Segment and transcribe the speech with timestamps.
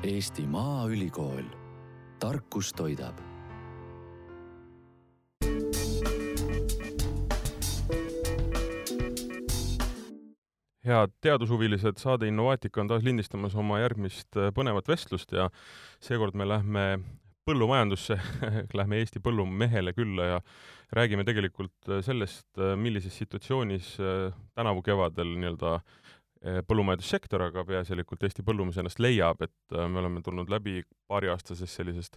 [0.00, 1.44] Eesti Maaülikool,
[2.20, 3.18] tarkus toidab.
[10.80, 15.50] Head teadushuvilised, saade Innovaatika on taas lindistamas oma järgmist äh, põnevat vestlust ja
[16.00, 16.86] seekord me lähme
[17.44, 18.16] põllumajandusse
[18.80, 20.40] lähme Eesti põllumehele külla ja
[20.96, 23.98] räägime tegelikult äh, sellest, äh, millises situatsioonis
[24.56, 25.82] tänavu kevadel nii-öelda
[26.40, 30.80] põllumajandussektor, aga peaasjalikult Eesti põllumees ennast leiab, et me oleme tulnud läbi
[31.10, 32.16] paariaastasest sellisest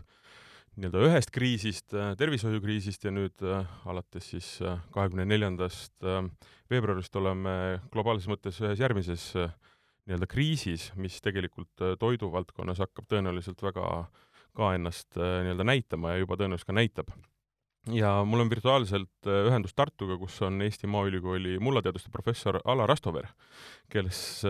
[0.79, 3.43] nii-öelda ühest kriisist, äh, tervishoiukriisist ja nüüd
[3.89, 4.47] alates siis
[4.95, 6.07] kahekümne neljandast
[6.71, 14.07] veebruarist oleme globaalses mõttes ühes järgmises nii-öelda kriisis, mis tegelikult toiduvaldkonnas hakkab tõenäoliselt väga
[14.57, 17.13] ka ennast nii-öelda näitama ja juba tõenäoliselt ka näitab.
[17.91, 23.27] Ja mul on virtuaalselt ühendus Tartuga, kus on Eesti Maaülikooli mullateaduste professor Alar Rastover,
[23.91, 24.43] kes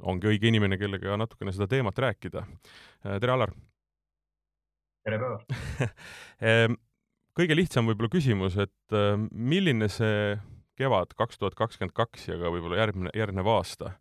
[0.00, 2.46] ongi õige inimene, kellega natukene seda teemat rääkida.
[3.02, 3.52] tere, Alar!
[5.04, 5.52] tere päevast
[6.48, 6.78] ehm,
[7.36, 8.96] kõige lihtsam võib-olla küsimus, et
[9.32, 10.36] milline see
[10.80, 13.94] kevad kaks tuhat kakskümmend kaks ja ka võib-olla järgmine, järgnev aasta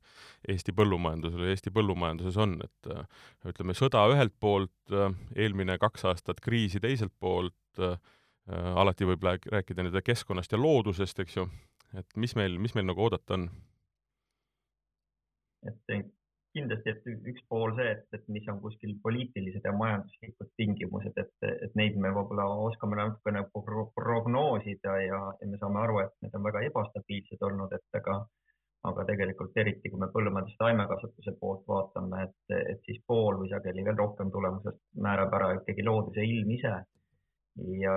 [0.47, 4.93] Eesti põllumajandusel ja Eesti põllumajanduses on, et ütleme, sõda ühelt poolt,
[5.35, 7.57] eelmine kaks aastat kriisi teiselt poolt,
[8.49, 11.47] alati võib rääkida nii-öelda keskkonnast ja loodusest, eks ju,
[11.99, 13.49] et mis meil, mis meil nagu oodata on?
[15.67, 16.09] et
[16.55, 21.31] kindlasti, et üks pool see, et, et mis on kuskil poliitilised ja majanduslikud tingimused, et,
[21.49, 26.35] et neid me võib-olla oskame natukene pro prognoosida ja, ja me saame aru, et need
[26.39, 28.17] on väga ebastabiilsed olnud, et aga,
[28.89, 33.85] aga tegelikult eriti, kui me põllumajanduse taimekasvatuse poolt vaatame, et, et siis pool või sageli
[33.85, 36.79] veel rohkem tulemusest määrab ära ikkagi looduse ilm ise.
[37.81, 37.95] Ja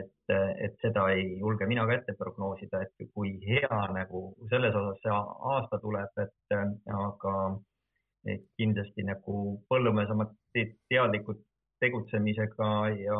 [0.00, 0.34] et,
[0.66, 5.14] et seda ei julge mina ka ette prognoosida, et kui hea nagu selles osas see
[5.52, 6.56] aasta tuleb, et
[6.98, 7.34] aga
[8.32, 11.42] et kindlasti nagu põllumees oma teadlikud
[11.84, 12.70] tegutsemisega
[13.02, 13.18] ja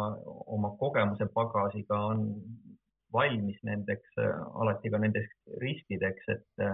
[0.56, 2.24] oma kogemuse pagasiga on
[3.12, 4.16] valmis nendeks,
[4.62, 6.64] alati ka nendeks riskideks, et,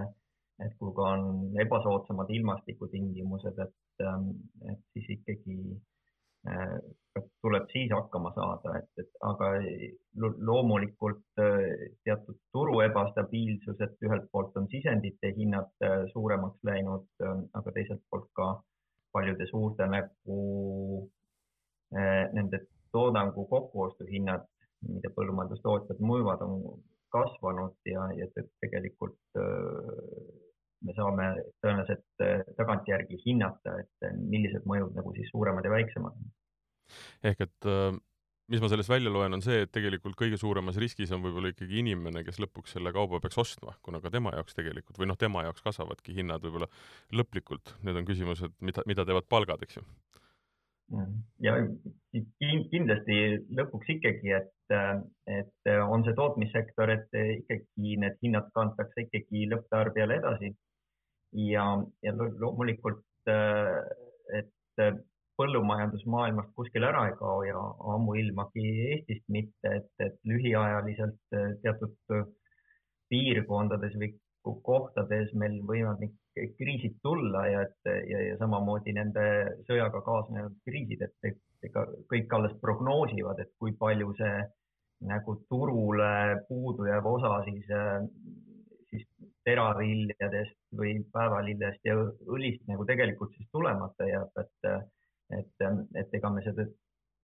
[0.65, 4.05] et kui ka on ebasoodsamad ilmastikutingimused, et,
[4.71, 5.57] et siis ikkagi
[7.41, 9.49] tuleb siis hakkama saada, et, et aga
[10.47, 17.07] loomulikult äh, teatud turu ebastabiilsus, et ühelt poolt on sisendite hinnad äh, suuremaks läinud,
[17.59, 18.53] aga teiselt poolt ka
[19.11, 20.37] paljude suurte nagu
[21.91, 22.61] nende
[22.95, 24.45] toodangu kokkuostuhinnad,
[24.87, 26.79] mida põllumajandustootjad müüvad, on
[27.11, 28.29] kasvanud ja, ja
[28.63, 29.17] tegelikult
[30.85, 31.31] me saame
[31.63, 36.31] tõenäoliselt äh, tagantjärgi hinnata, et äh, millised mõjud nagu siis suuremad ja väiksemad on.
[37.29, 37.91] ehk et äh,
[38.51, 41.79] mis ma sellest välja loen, on see, et tegelikult kõige suuremas riskis on võib-olla ikkagi
[41.83, 45.45] inimene, kes lõpuks selle kauba peaks ostma, kuna ka tema jaoks tegelikult või noh, tema
[45.45, 46.67] jaoks kasvavadki hinnad võib-olla
[47.15, 49.85] lõplikult, need on küsimused, mida, mida teevad palgad, eks ju.
[51.45, 51.53] ja
[52.73, 53.21] kindlasti
[53.55, 54.75] lõpuks ikkagi, et,
[55.31, 60.51] et on see tootmissektor, et ikkagi need hinnad kantakse ikkagi lõpptarbijale edasi
[61.31, 61.65] ja,
[62.03, 63.79] ja loomulikult, äh,
[64.39, 64.95] et äh,
[65.39, 67.61] põllumajandus maailmast kuskil ära ei kao ja
[67.95, 71.95] ammuilmagi Eestist mitte, et, et lühiajaliselt äh, teatud
[73.11, 74.13] piirkondades või
[74.65, 76.15] kohtades meil võivad need
[76.57, 79.23] kriisid tulla ja et ja, ja samamoodi nende
[79.67, 84.39] sõjaga kaasnevad kriisid, et ega kõik alles prognoosivad, et kui palju see
[85.11, 86.13] nagu turule
[86.47, 87.67] puudu jääv osa siis
[89.41, 91.95] siis teraviljadest või päevalillest ja
[92.27, 94.87] õlist nagu tegelikult siis tulemata jääb, et,
[95.37, 96.65] et, et ega me seda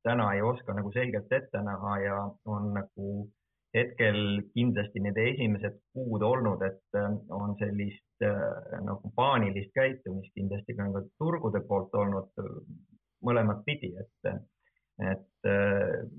[0.03, 3.29] täna ei oska nagu selgelt ette näha ja on nagu
[3.75, 6.97] hetkel kindlasti need esimesed kuud olnud, et
[7.29, 8.25] on sellist
[8.81, 12.31] nagu paanilist käitumist kindlasti ka nagu turgude poolt olnud
[13.22, 14.31] mõlemat pidi, et,
[15.11, 15.49] et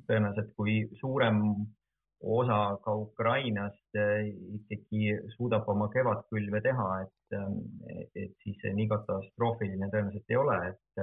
[0.07, 1.43] tõenäoliselt kui suurem
[2.23, 8.89] osa ka Ukrainast eh, ikkagi suudab oma kevadkülve teha, et, eh, et siis see nii
[8.91, 11.03] katastroofiline tõenäoliselt ei ole, et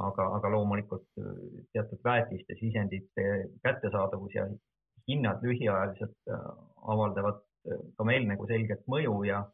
[0.00, 1.06] aga, aga loomulikult
[1.72, 3.28] teatud väetiste, sisendite
[3.62, 4.48] kättesaadavus ja
[5.08, 6.50] hinnad lühiajaliselt eh,
[6.82, 7.40] avaldavad
[7.96, 9.44] ka meil nagu selget mõju ja,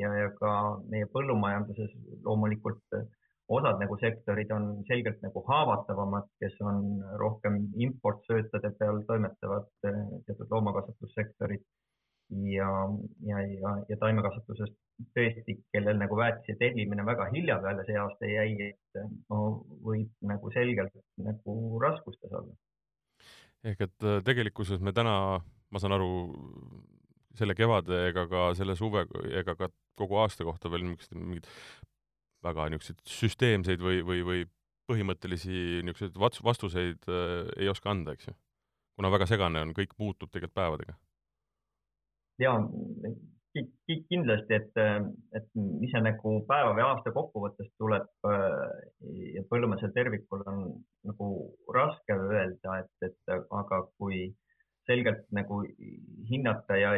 [0.00, 0.52] ja, ja ka
[0.90, 1.92] meie põllumajanduses
[2.24, 2.82] loomulikult
[3.50, 6.84] osad nagu sektorid on selgelt nagu haavatavamad, kes on
[7.18, 11.64] rohkem importsöötade peal toimetavad eh, teatud loomakasvatussektorid
[12.54, 12.70] ja,
[13.26, 14.76] ja, ja, ja taimekasvatusest
[15.16, 19.02] tõesti, kellel nagu väetise tellimine väga hilja peale see aasta jäi, et
[19.32, 19.40] no
[19.86, 20.94] võib nagu selgelt
[21.24, 22.54] nagu raskustes olla.
[23.64, 25.16] ehk et eh, tegelikkuses me täna,
[25.70, 26.12] ma saan aru,
[27.38, 29.06] selle kevade ega ka selle suve
[29.42, 31.48] ega ka kogu aasta kohta veel niisugust mingit
[32.44, 34.44] väga niisuguseid süsteemseid või, või, või
[34.90, 38.36] põhimõttelisi niisuguseid vastuseid äh, ei oska anda, eks ju.
[38.98, 40.96] kuna väga segane on, kõik muutub tegelikult päevadega.
[42.40, 42.56] ja
[44.08, 44.76] kindlasti, et,
[45.34, 48.06] et mis see nagu päeva või aasta kokkuvõttes tuleb
[49.34, 50.60] ja põllumajandusel tervikul on
[51.08, 51.30] nagu
[51.74, 54.28] raske öelda, et, et aga kui
[54.86, 55.60] selgelt nagu
[56.30, 56.92] hinnata ja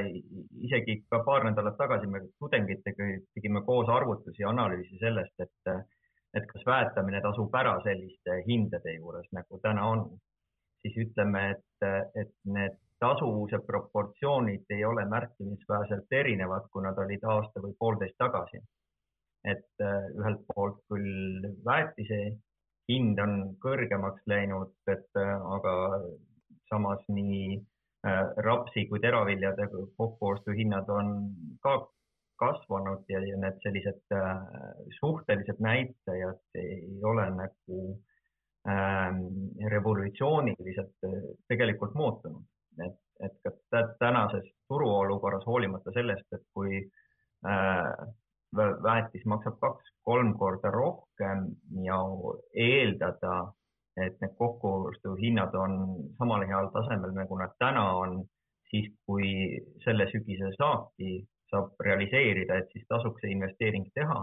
[0.66, 5.72] isegi ka paar nädalat tagasi me tudengitega tegime koos arvutusi ja analüüsi sellest, et,
[6.34, 10.06] et kas väetamine tasub ära selliste hindade juures, nagu täna on,
[10.82, 11.88] siis ütleme, et,
[12.22, 18.62] et need tasuvuse proportsioonid ei ole märkimisväärselt erinevad, kui nad olid aasta või poolteist tagasi.
[19.42, 22.18] et ühelt poolt küll väetise
[22.88, 23.32] hind on
[23.64, 25.72] kõrgemaks läinud, et aga
[26.70, 27.56] samas nii
[28.46, 31.12] rapsi kui teraviljade kokkuostuhinnad on
[31.62, 31.74] ka
[32.42, 34.16] kasvanud ja, ja need sellised
[34.98, 37.78] suhtelised näitajad ei ole nagu
[38.68, 39.20] ähm,
[39.70, 41.06] revolutsiooniliselt
[41.48, 42.42] tegelikult muutunud.
[42.82, 46.80] Et, et ka tänases turuolukorras, hoolimata sellest, et kui
[47.46, 47.94] äh,
[48.56, 51.46] väetis maksab kaks-kolm korda rohkem
[51.84, 51.98] ja
[52.54, 53.52] eeldada,
[53.96, 55.72] et need kokkuostuhinnad on
[56.18, 58.22] samal heal tasemel, nagu nad täna on,
[58.70, 59.32] siis kui
[59.84, 61.18] selle sügise saaki
[61.52, 64.22] saab realiseerida, et siis tasuks see investeering teha.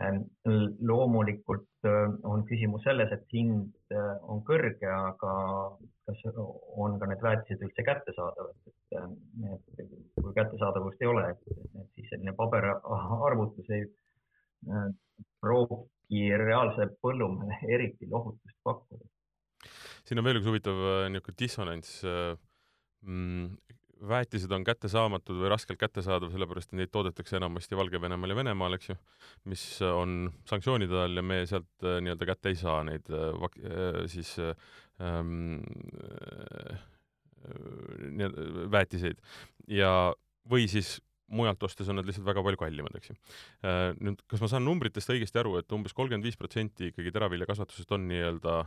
[0.00, 0.20] Ähm,
[0.86, 5.32] loomulikult äh, on küsimus selles, et hind äh, on kõrge, aga
[6.06, 9.08] kas on ka need väetised üldse kättesaadavad, et, äh,
[9.82, 11.42] et kui kättesaadavust ei ole, et
[11.96, 13.88] siis selline paberarvutus ei
[16.10, 19.04] pruugi reaalse põllumehe eriti lohutust pakkuda.
[20.04, 20.76] siin on veel üks huvitav
[21.10, 22.02] niisugune dissonants
[23.06, 23.50] mm,
[24.00, 28.88] väetised on kättesaamatud või raskelt kättesaadav, sellepärast et neid toodetakse enamasti Valgevenemaal ja Venemaal, eks
[28.90, 28.96] ju,
[29.44, 33.60] mis on sanktsioonide all ja me sealt äh, nii-öelda kätte ei saa neid äh, vak-,
[33.60, 35.60] äh, siis ähm,
[38.72, 39.20] väetiseid
[39.68, 40.12] ja,
[40.48, 40.98] või siis
[41.30, 43.16] mujalt ostes on nad lihtsalt väga palju kallimad, eks ju.
[44.02, 48.08] Nüüd, kas ma saan numbritest õigesti aru, et umbes kolmkümmend viis protsenti ikkagi teraviljakasvatusest on
[48.10, 48.64] nii-öelda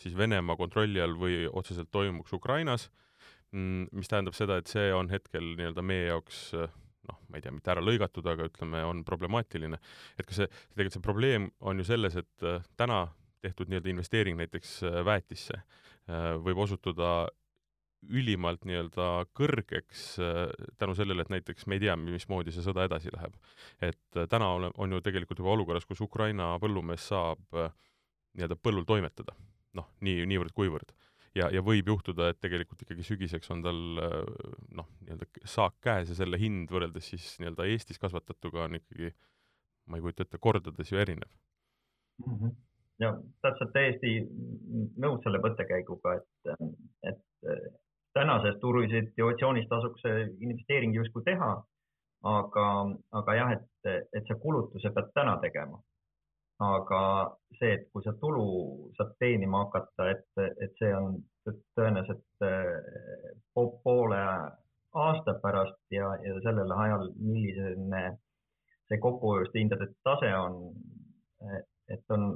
[0.00, 2.88] siis Venemaa kontrolli all või otseselt toimuks Ukrainas
[3.50, 7.50] Mm, mis tähendab seda, et see on hetkel nii-öelda meie jaoks noh, ma ei tea,
[7.54, 9.80] mitte ära lõigatud, aga ütleme, on problemaatiline.
[10.18, 13.08] et kas see, tegelikult see probleem on ju selles, et äh, täna
[13.42, 17.10] tehtud nii-öelda investeering näiteks äh, väetisse äh, võib osutuda
[18.08, 20.04] ülimalt nii-öelda kõrgeks
[20.80, 23.36] tänu sellele, et näiteks me ei tea, mismoodi see sõda edasi läheb.
[23.80, 29.36] et täna on, on ju tegelikult juba olukorras, kus Ukraina põllumees saab nii-öelda põllul toimetada,
[29.76, 30.94] noh, nii, niivõrd-kuivõrd
[31.36, 33.80] ja, ja võib juhtuda, et tegelikult ikkagi sügiseks on tal
[34.76, 39.12] noh, nii-öelda saak käes ja selle hind võrreldes siis nii-öelda Eestis kasvatatuga on ikkagi,
[39.90, 41.30] ma ei kujuta ette, kordades ju erinev
[42.24, 42.34] mm.
[42.34, 42.56] -hmm.
[43.04, 43.12] ja
[43.46, 44.16] täpselt täiesti
[44.96, 46.74] nõus selle mõttekäiguga, et,
[47.12, 47.24] et
[48.14, 50.02] tänases turusituatsioonis tasuks
[50.40, 51.50] investeering justkui teha,
[52.22, 52.66] aga,
[53.20, 55.80] aga jah, et, et see kulutuse pead täna tegema.
[56.60, 57.02] Aga
[57.58, 60.26] see, et kui sa tulu saad teenima hakata, et,
[60.60, 61.14] et see on
[61.48, 64.18] tõenäoliselt eh, poole
[64.92, 68.02] aasta pärast ja, ja sellel ajal, milline
[68.88, 70.60] see kokkuhoiuste hindade tase on,
[71.88, 72.32] et on,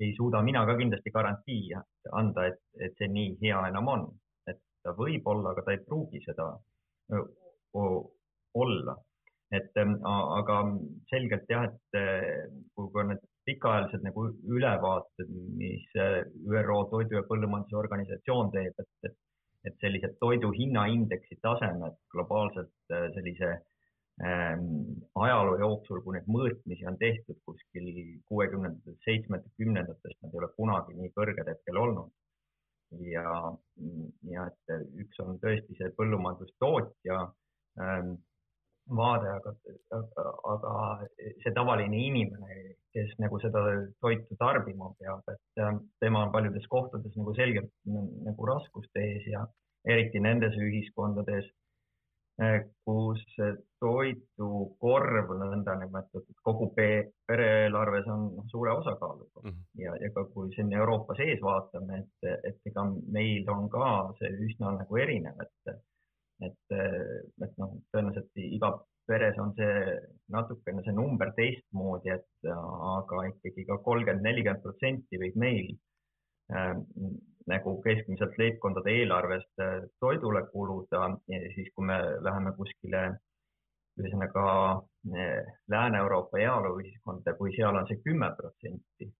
[0.00, 1.74] ei suuda mina ka kindlasti garantii
[2.12, 4.06] anda, et, et see nii hea enam on,
[4.82, 6.48] ta võib olla, aga ta ei pruugi seda
[8.58, 8.94] olla
[9.50, 10.58] et ähm, aga
[11.08, 17.24] selgelt jah, et äh, kui ka need pikaajalised nagu ülevaated, mis äh, ÜRO Toidu- ja
[17.30, 19.16] Põllumajandusorganisatsioon teeb, et,
[19.68, 23.50] et, sellised toidu hinnaindeksi tasemed globaalselt äh, sellise
[24.24, 24.68] ähm,
[25.16, 27.88] ajaloo jooksul, kui neid mõõtmisi on tehtud kuskil
[28.28, 32.12] kuuekümnendates, seitsmekümnendates, nad ei ole kunagi nii kõrged hetkel olnud.
[32.90, 33.34] Ja,
[34.32, 37.18] ja et üks on tõesti see põllumajandustootja
[37.82, 38.16] ähm,
[38.88, 39.52] vaade, aga,
[40.52, 40.74] aga
[41.42, 42.58] see tavaline inimene,
[42.96, 43.62] kes nagu seda
[44.00, 49.44] toitu tarbima peab, et äh, tema on paljudes kohtades nagu selgelt nagu raskuste ees ja
[49.88, 51.50] eriti nendes ühiskondades,
[52.86, 53.22] kus
[53.82, 59.64] toidukorv nõndanimetatud kogu pere-eelarves on noh, suure osakaaluga mm -hmm.
[59.82, 62.84] ja, ja ka kui siin Euroopa sees vaatame, et, et ega
[63.18, 63.88] meil on ka
[64.20, 65.74] see üsna nagu erinev, et
[66.46, 66.76] et,
[67.42, 68.70] et noh, tõenäoliselt iga
[69.08, 69.98] peres on see
[70.34, 72.50] natukene see number teistmoodi, et
[72.94, 75.74] aga ikkagi ka kolmkümmend, nelikümmend protsenti võib meil
[77.48, 81.08] nagu keskmiselt leibkondade eelarvest äh, toidule kuluda
[81.54, 83.02] siis, kui me läheme kuskile
[83.98, 89.10] ühesõnaga äh, Lääne-Euroopa heaoluühiskonda, kui seal on see kümme protsenti,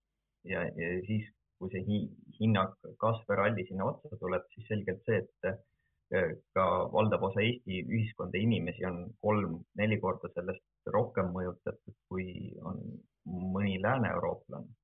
[0.53, 1.27] ja, ja siis,
[1.59, 2.05] kui see hi,
[2.39, 7.83] hinnakasv ja ralli sinna otsa tuleb, siis selgelt see, et äh, ka valdav osa Eesti
[7.85, 12.81] ühiskonda inimesi on kolm-neli korda sellest rohkem mõjutatud, kui on
[13.29, 14.77] mõni lääne-eurooplane.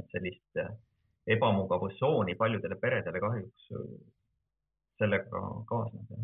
[0.00, 0.72] et sellist äh,
[1.26, 3.68] ebamugavustsooni paljudele peredele kahjuks
[4.98, 6.14] sellega kaasneb.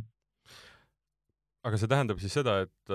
[1.64, 2.94] aga see tähendab siis seda, et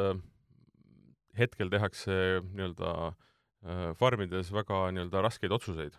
[1.39, 5.97] hetkel tehakse nii-öelda äh, farmides väga nii-öelda raskeid otsuseid.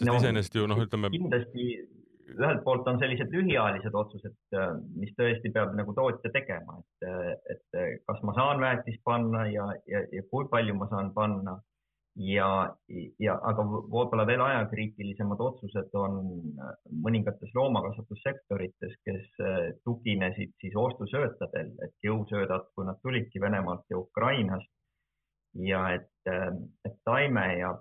[0.00, 1.10] sest no, iseenesest ju noh, ütleme.
[1.12, 1.64] kindlasti
[2.30, 7.98] ühelt poolt on sellised lühiajalised otsused, äh, mis tõesti peab nagu tootja tegema, et, et
[8.08, 11.58] kas ma saan väetist panna ja, ja, ja kui palju ma saan panna
[12.16, 12.48] ja,
[13.18, 16.18] ja aga võib-olla veel ajakriitilisemad otsused on
[16.58, 16.72] äh,
[17.04, 24.70] mõningates loomakasvatussektorites, kes äh, tuginesid siis ostusöötadel, et jõusöödad, kui nad tulidki Venemaalt ja Ukrainast
[25.54, 26.50] ja et, äh,
[26.84, 27.74] et taime ja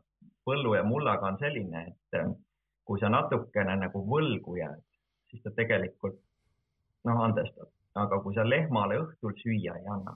[0.45, 2.37] põllu ja mullaga on selline, et
[2.85, 4.85] kui sa natukene nagu võlgu jääd,
[5.29, 6.17] siis ta tegelikult
[7.05, 10.15] noh, andestab, aga kui sa lehmale õhtul süüa ei anna,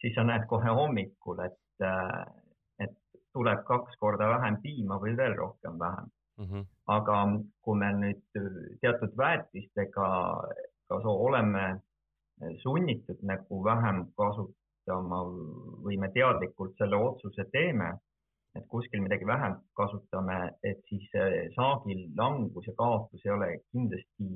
[0.00, 1.84] siis sa näed kohe hommikul, et
[3.34, 6.46] tuleb kaks korda vähem piima või veel rohkem vähem mm.
[6.46, 6.66] -hmm.
[6.96, 7.18] aga
[7.62, 8.22] kui me nüüd
[8.80, 10.08] teatud väetistega
[10.88, 11.64] ka oleme
[12.62, 15.20] sunnitud nagu vähem kasutama
[15.84, 17.92] või me teadlikult selle otsuse teeme,
[18.54, 21.06] et kuskil midagi vähem kasutame, et siis
[21.56, 24.28] saagil langus ja kaotus ei ole kindlasti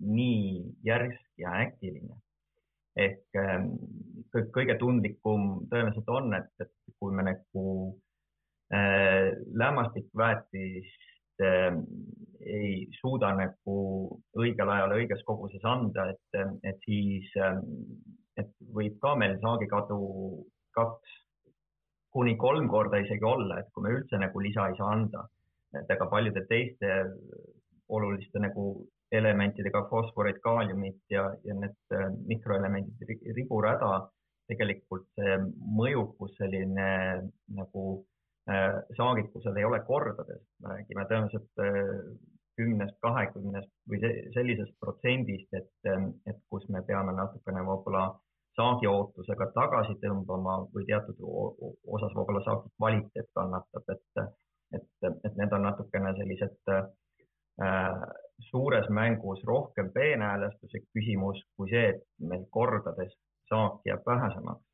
[0.00, 2.16] nii järsk ja äkiline.
[2.98, 3.66] ehk ähm,
[4.54, 7.62] kõige tundlikum tõenäoliselt on, et, et kui me nagu
[8.70, 11.72] lämmastikväetist äh,
[12.40, 13.76] ei suuda nagu
[14.38, 17.56] õigel ajal õiges koguses anda, et, et siis, äh,
[18.36, 19.98] et võib ka meil saagikadu
[20.76, 21.16] kaks
[22.12, 25.28] kuni kolm korda isegi olla, et kui me üldse nagu lisa ei saa anda,
[25.76, 26.88] et ega paljude teiste
[27.88, 31.76] oluliste nagu elementidega, fosforid, kaaliumid ja, ja need
[32.28, 34.08] mikroelemendid, riburada,
[34.48, 35.36] tegelikult see
[35.76, 36.88] mõjukus selline
[37.56, 38.17] nagu Äh,
[38.96, 41.90] saagikusel ei ole kordades, me räägime tõenäoliselt äh,
[42.58, 44.00] kümnest, kahekümnest või
[44.34, 48.08] sellisest protsendist, et, ähm, et kus me peame natukene võib-olla
[48.58, 54.24] saagi ootusega tagasi tõmbama või teatud osas võib-olla saagi kvaliteet kannatab, et,
[54.78, 58.02] et, et need on natukene sellised äh,
[58.50, 62.02] suures mängus rohkem peenhäälestuse küsimus kui see, et
[62.32, 63.14] meil kordades
[63.50, 64.64] saak jääb vähesemaks.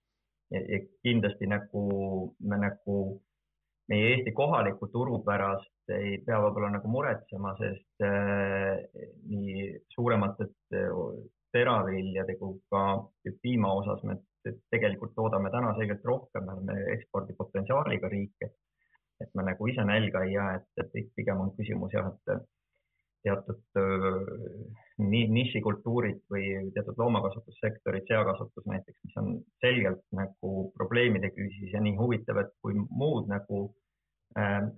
[0.55, 1.85] ja kindlasti nagu
[2.41, 2.97] me nagu
[3.93, 8.81] meie Eesti kohaliku turu pärast ei pea võib-olla nagu muretsema, sest äh,
[9.29, 10.93] nii suuremate äh,
[11.55, 12.85] teraviljade kui ka
[13.43, 14.19] piima osas me
[14.73, 20.35] tegelikult toodame täna selgelt rohkem, me oleme ekspordipotentsiaaliga riik, et, me nagu ise nälga ei
[20.35, 22.45] jää, et pigem on küsimus jah, et
[23.25, 23.61] teatud
[24.99, 29.31] nii nišikultuurid või teatud loomakasvatussektorid, seakasvatus näiteks, mis on
[29.65, 33.65] selgelt nagu probleemide küüsis ja nii huvitav, et kui muud nagu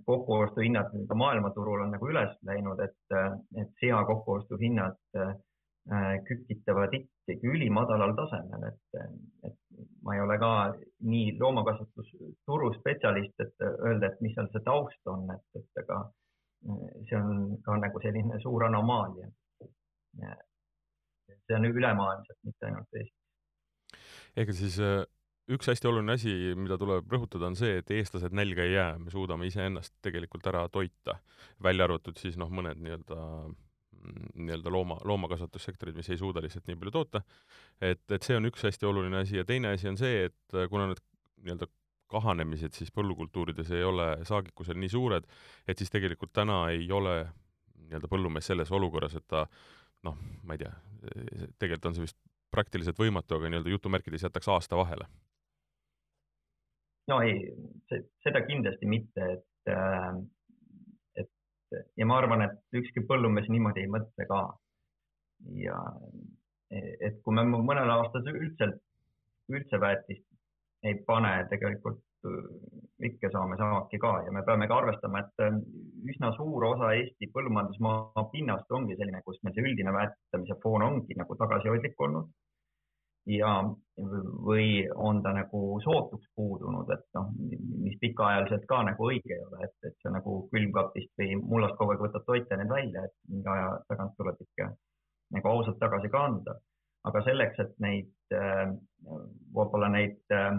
[0.05, 3.15] kokkuostuhinnad nii-öelda maailmaturul on nagu üles läinud, et,
[3.61, 4.97] et sea kokkuostuhinnad
[6.27, 8.99] kükitavad ikkagi ülimadalal tasemel, et,
[9.47, 10.51] et ma ei ole ka
[11.09, 16.01] nii loomakasvatusturu spetsialist, et öelda, et mis seal see taust on, et, et aga
[17.09, 19.29] see on ka nagu selline suur anomaalia.
[21.47, 23.13] see on ülemaailmselt, mitte ainult Eestis.
[24.37, 25.03] ehk siis äh,
[25.55, 29.13] üks hästi oluline asi, mida tuleb rõhutada, on see, et eestlased nälga ei jää, me
[29.13, 31.19] suudame iseennast tegelikult ära toita,
[31.63, 33.21] välja arvatud siis noh, mõned nii-öelda
[34.37, 37.21] nii-öelda looma, loomakasvatussektorid, mis ei suuda lihtsalt nii palju toota.
[37.81, 40.85] et, et see on üks hästi oluline asi ja teine asi on see, et kuna
[40.91, 41.01] need
[41.43, 41.67] nii-öelda
[42.11, 45.27] kahanemised siis põllukultuurides ei ole saagikusel nii suured,
[45.67, 47.19] et siis tegelikult täna ei ole
[47.87, 49.45] nii-öelda põllumees selles olukorras, et ta
[50.07, 50.73] noh, ma ei tea,
[51.59, 52.19] tegelikult on see vist
[52.53, 55.07] praktiliselt võimatu, aga nii-öelda jutumärkides jätaks aasta vahele.
[57.07, 57.37] no ei,
[58.23, 60.09] seda kindlasti mitte, et, äh,
[61.23, 64.41] et ja ma arvan, et ükski põllumees niimoodi ei mõtle ka.
[65.55, 65.77] ja
[66.69, 68.67] et kui me mõnel aastal üldse,
[69.47, 70.26] üldse väetist
[70.83, 72.49] ei pane tegelikult äh,
[73.09, 75.59] ikke saame saaki ka ja me peame ka arvestama, et äh,
[76.13, 81.17] üsna suur osa Eesti põllumajandusmaa pinnast ongi selline, kus meil see üldine väetamise foon ongi
[81.21, 82.29] nagu tagasihoidlik olnud.
[83.27, 83.49] ja,
[84.47, 84.67] või
[85.07, 87.33] on ta nagu sootuks puudunud, et noh,
[87.83, 91.91] mis pikaajaliselt ka nagu õige ei ole, et, et sa nagu külmkapist või mullast kogu
[91.91, 94.69] aeg võtad toite need välja, et mingi aja tagant tuleb ikka
[95.35, 96.55] nagu ausalt tagasi ka anda
[97.07, 100.57] aga selleks, et neid, võib-olla neid äh,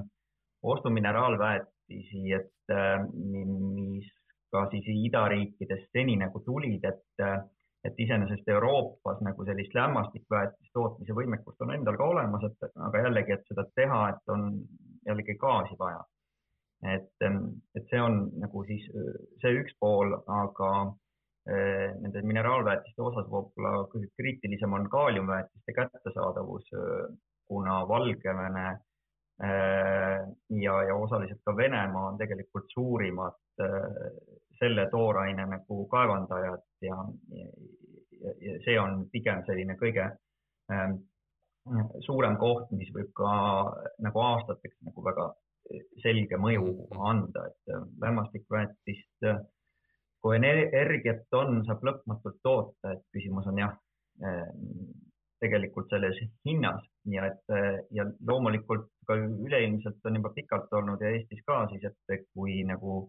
[0.63, 2.53] ostumineraalväetisi väetisi, et
[3.15, 4.09] mis
[4.53, 7.49] ka siis idariikidest seni nagu tulid, et,
[7.85, 13.33] et iseenesest Euroopas nagu sellist lämmastikväetiste tootmise võimekust on endal ka olemas, et aga jällegi,
[13.33, 14.63] et seda teha, et on
[15.07, 16.05] jällegi gaasi vaja.
[16.87, 17.11] et,
[17.75, 18.85] et see on nagu siis
[19.43, 20.95] see üks pool, aga
[21.49, 26.69] nende mineraalväetiste osas võib-olla kõige kriitilisem on kaaliumväetiste kättesaadavus,
[27.49, 28.67] kuna Valgevene
[29.43, 30.23] eh,
[30.63, 36.97] ja, ja osaliselt ka Venemaa on tegelikult suurimad Äh, selle tooraine nagu kaevandajad ja,
[37.31, 40.03] ja, ja see on pigem selline kõige
[40.75, 40.97] ähm,
[42.03, 43.31] suurem koht, mis võib ka
[44.03, 45.29] nagu aastateks nagu väga
[46.03, 49.29] selge mõju anda, et lämmastikväetist,
[50.23, 53.77] kui energiat on, saab lõpmatult toota, et küsimus on jah,
[55.41, 57.55] tegelikult selles hinnas ja et
[57.95, 63.05] ja loomulikult ka üleilmselt on juba pikalt olnud ja Eestis ka siis, et kui nagu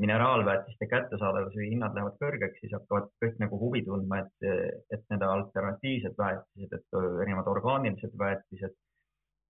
[0.00, 4.48] mineraalväetiste kättesaadavus või hinnad lähevad kõrgeks, siis hakkavad kõik nagu huvi tundma, et,
[4.92, 8.76] et need alternatiivsed väetised, et erinevad orgaanilised väetised,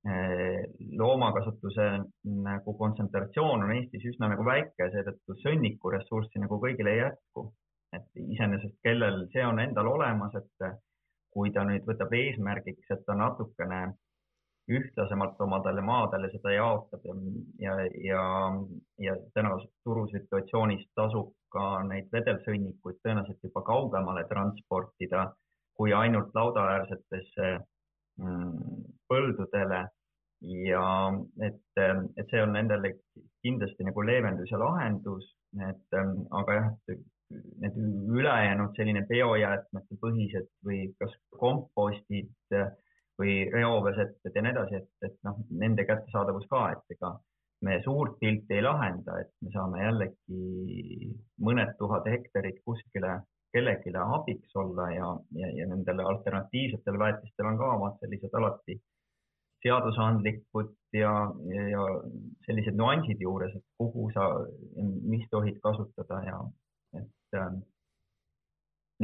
[0.06, 0.62] eh,
[1.02, 1.88] loomakasutuse
[2.46, 7.52] nagu kontsentratsioon on Eestis üsna nagu väike, seetõttu sõnnikuressurssi nagu kõigile ei jätku.
[7.94, 10.64] et iseenesest, kellel see on endal olemas, et
[11.37, 13.81] kui ta nüüd võtab eesmärgiks, et ta natukene
[14.73, 17.16] ühtlasemalt omadele maadele seda jaotab ja,
[17.62, 17.75] ja,
[18.09, 18.23] ja,
[19.05, 25.28] ja tänases turusituatsioonis tasub ka neid vedelsõnnikuid tõenäoliselt juba kaugemale transportida
[25.76, 27.52] kui ainult laudaäärsetesse
[28.23, 29.85] mm, põldudele.
[30.47, 30.87] Ja
[31.47, 32.90] et, et see on nendele
[33.45, 35.31] kindlasti nagu leevendus ja lahendus,
[35.64, 36.99] et aga jah,
[37.30, 37.78] need
[38.18, 42.59] ülejäänud selline biojäätmete põhised või kas kompostid
[43.21, 47.14] või reovesetted ja nii edasi, et, et noh, nende kättesaadavus ka, et ega
[47.66, 51.12] me suurt pilti ei lahenda, et me saame jällegi
[51.49, 53.20] mõned tuhat hektarit kuskile
[53.57, 55.09] kellelegi abiks olla ja,
[55.40, 58.77] ja, ja nendel alternatiivsetel väetistel on ka omad sellised alati
[59.64, 61.12] seadusandlikud ja,
[61.55, 61.87] ja, ja
[62.46, 64.29] sellised nüansid juures, et kuhu sa,
[65.09, 66.42] mis tohid kasutada ja
[67.33, 67.57] et äh,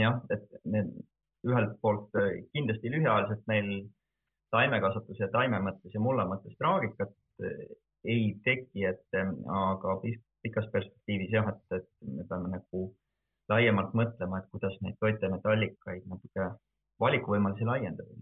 [0.03, 0.93] jah, et need
[1.47, 2.15] ühelt poolt
[2.55, 3.71] kindlasti lühiajaliselt meil
[4.55, 7.65] taimekasvatuse ja taime mõttes ja mulla mõttes traagikat eh,
[8.13, 9.97] ei teki, et aga
[10.43, 12.85] pikas perspektiivis jah, et, et me peame nagu
[13.53, 16.49] laiemalt mõtlema, et kuidas neid toitainetallikaid natuke
[17.03, 18.17] valikuvõimalusi laiendada.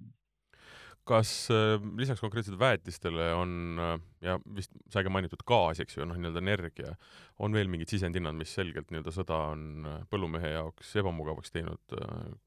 [1.11, 3.95] Kas äh, lisaks konkreetselt väetistele on äh,
[4.25, 6.97] ja vist sai ka mainitud gaas, eks ju, noh, nii-öelda energia,
[7.43, 11.97] on veel mingid sisendhinnad, mis selgelt nii-öelda sõda on põllumehe jaoks ebamugavaks teinud,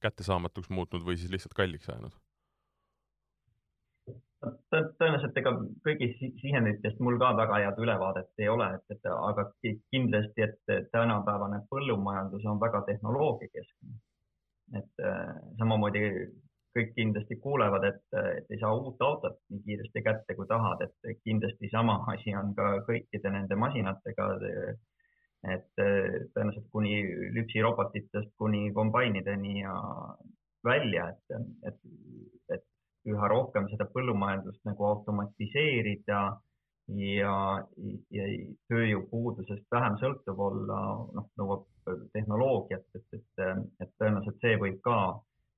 [0.03, 2.15] kättesaamatuks muutnud või siis lihtsalt kalliks ajanud?
[4.43, 5.53] tõenäoliselt ega
[5.85, 11.61] kõigist sisenditest mul ka väga head ülevaadet ei ole, et, et aga kindlasti, et tänapäevane
[11.69, 13.99] põllumajandus on väga tehnoloogiakeskne.
[14.79, 16.01] et äh, samamoodi
[16.73, 18.01] kõik kindlasti kuulevad, et,
[18.37, 22.53] et ei saa uut autot nii kiiresti kätte, kui tahad, et kindlasti sama asi on
[22.57, 24.29] ka kõikide nende masinatega.
[25.53, 27.01] et tõenäoliselt kuni
[27.35, 29.73] lüpsirobotitest kuni kombainideni ja
[30.63, 31.79] välja, et, et,
[32.55, 32.63] et
[33.11, 36.21] üha rohkem seda põllumajandust nagu automatiseerida
[36.99, 37.33] ja,
[38.15, 38.29] ja
[38.71, 40.79] tööjõupuudusest vähem sõltuv olla,
[41.15, 41.67] noh, nõuab
[42.15, 43.43] tehnoloogiat, et, et,
[43.83, 44.97] et tõenäoliselt see võib ka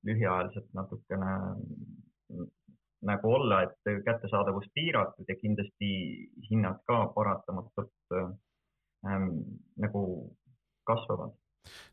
[0.06, 1.34] lühiajaliselt natukene
[3.06, 5.90] nagu olla, et kättesaadavus piiratud ja kindlasti
[6.50, 9.32] hinnad ka paratamatult ähm,
[9.82, 10.04] nagu
[10.88, 11.36] kasvavad.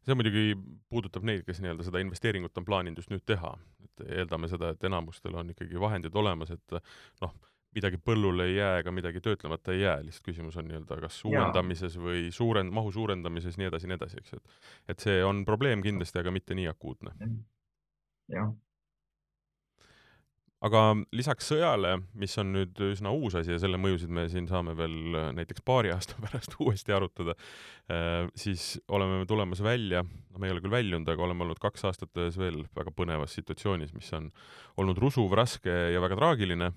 [0.05, 0.53] See muidugi
[0.93, 4.85] puudutab neid, kes nii-öelda seda investeeringut on plaaninud just nüüd teha, et eeldame seda, et
[4.85, 6.77] enamustel on ikkagi vahendid olemas, et
[7.25, 7.33] noh,
[7.77, 11.97] midagi põllule ei jää ega midagi töötlemata ei jää, lihtsalt küsimus on nii-öelda kas uuendamises
[12.01, 16.21] või suurend-, mahu suurendamises, nii edasi, nii edasi, eks, et et see on probleem kindlasti,
[16.21, 17.17] aga mitte nii akuutne.
[18.33, 18.53] Jah
[20.63, 20.83] aga
[21.15, 25.17] lisaks sõjale, mis on nüüd üsna uus asi ja selle mõjusid me siin saame veel
[25.19, 27.35] äh, näiteks paari aasta pärast uuesti arutada,
[27.91, 31.61] äh, siis oleme me tulemas välja, no me ei ole küll väljunud, aga oleme olnud
[31.63, 34.31] kaks aastat ühes veel väga põnevas situatsioonis, mis on
[34.81, 36.73] olnud rusuv, raske ja väga traagiline.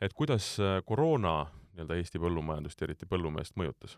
[0.00, 1.42] et kuidas äh, koroona
[1.72, 3.96] nii-öelda Eesti põllumajandust ja eriti põllumeest mõjutas?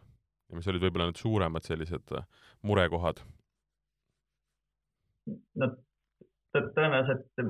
[0.53, 2.15] ja mis olid võib-olla need suuremad sellised
[2.63, 3.25] murekohad?
[5.59, 5.75] no
[6.53, 7.45] tõenäoliselt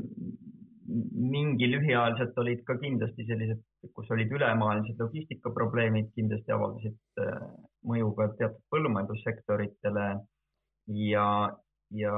[1.32, 3.60] mingi lühiajaliselt olid ka kindlasti sellised,
[3.96, 7.44] kus olid ülemaailmsed logistikaprobleemid, kindlasti avaldasid äh,
[7.88, 10.06] mõju ka teatud põllumajandussektoritele
[11.06, 11.28] ja,
[12.02, 12.16] ja,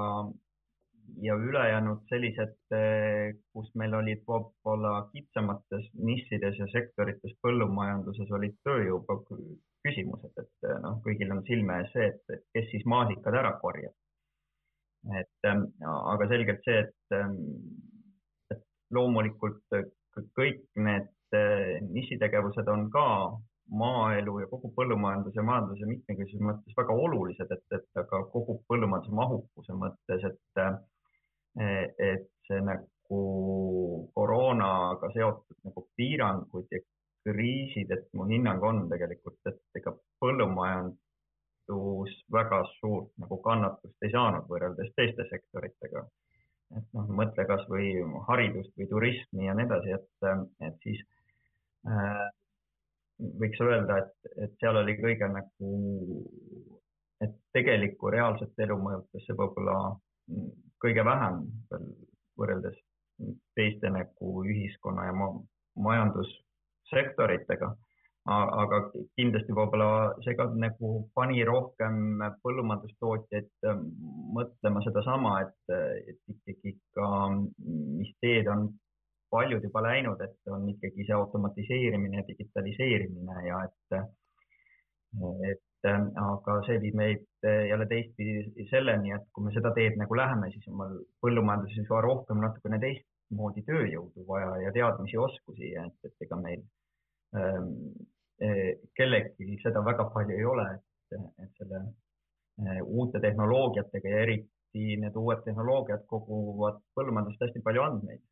[1.26, 9.20] ja ülejäänud sellised, äh, kus meil olid võib-olla kitsamates nišides ja sektorites põllumajanduses olid tööjõuga
[9.84, 13.94] küsimus, et, et noh, kõigil on silme ees see, et kes siis maasikad ära korjab.
[15.12, 17.36] Et ähm, aga selgelt see, et, ähm,
[18.52, 18.62] et
[18.94, 19.76] loomulikult
[20.38, 23.08] kõik need äh, nišitegevused on ka
[23.74, 29.16] maaelu ja kogu põllumajanduse ja majanduse mitmekesisuse mõttes väga olulised, et, et aga kogu põllumajanduse
[29.20, 33.20] mahukuse mõttes, et, äh, et see nagu
[34.16, 36.80] koroonaga seotud nagu piirangud ja
[37.24, 39.94] kriisid, et mu hinnang on tegelikult, et ega
[41.68, 46.04] põllumajandus väga suurt nagu kannatust ei saanud võrreldes teiste sektoritega.
[46.76, 47.90] et noh, mõtle kasvõi
[48.28, 50.08] haridust või turismi ja nii edasi, et,
[50.66, 51.02] et siis
[51.86, 52.24] äh,
[53.40, 56.24] võiks öelda, et, et seal oli kõige nagu,
[57.22, 59.76] et tegelikku reaalset elu mõjutas see võib-olla
[60.82, 61.86] kõige vähem veel
[62.40, 62.80] võrreldes
[63.54, 65.14] teiste nagu ühiskonna ja
[65.76, 66.32] majandus
[66.90, 67.74] sektoritega.
[68.24, 68.78] Aga
[69.18, 73.82] kindlasti võib-olla ka nagu pani rohkem põllumajandustootjaid ähm,
[74.32, 75.74] mõtlema sedasama, et,
[76.08, 77.08] et ikkagi ka,
[77.98, 78.70] mis teed on
[79.34, 84.00] paljud juba läinud, et on ikkagi see automatiseerimine digitaliseerimine ja et,
[85.50, 90.16] et ähm, aga see viib meid jälle teistpidi selleni, et kui me seda teed nagu
[90.16, 96.08] läheme, siis on meil põllumajanduses juba rohkem natukene teistmoodi tööjõudu vaja ja teadmisi, oskusi, et,
[96.08, 96.64] et ega meil
[97.36, 97.44] e,
[98.98, 105.16] kellelgi seda väga palju ei ole, et, et selle e, uute tehnoloogiatega ja eriti need
[105.20, 108.22] uued tehnoloogiad koguvad põllumajandusest hästi palju andmeid.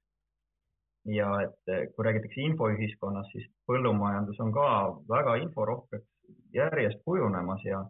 [1.16, 4.66] ja et e, kui räägitakse infoühiskonnas, siis põllumajandus on ka
[5.14, 6.06] väga inforohkeks
[6.54, 7.80] järjest kujunemas ja,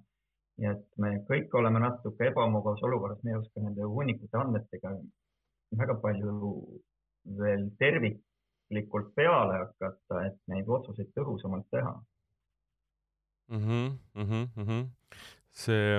[0.65, 4.95] ja et me kõik oleme natuke ebamugavas olukorras, me ei oska nende hunnikute andmetega
[5.81, 6.55] väga palju
[7.41, 8.21] veel tervik
[8.73, 11.93] mõistlikult peale hakata, et neid otsuseid tõhusamalt teha
[13.49, 13.63] mm.
[13.63, 14.89] -hmm, mm -hmm.
[15.51, 15.99] see,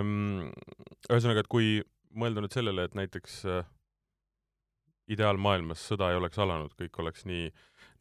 [1.10, 1.82] ühesõnaga, et kui
[2.14, 3.66] mõelda nüüd sellele, et näiteks äh,
[5.08, 7.52] ideaalmaailmas sõda ei oleks alanud, kõik oleks nii,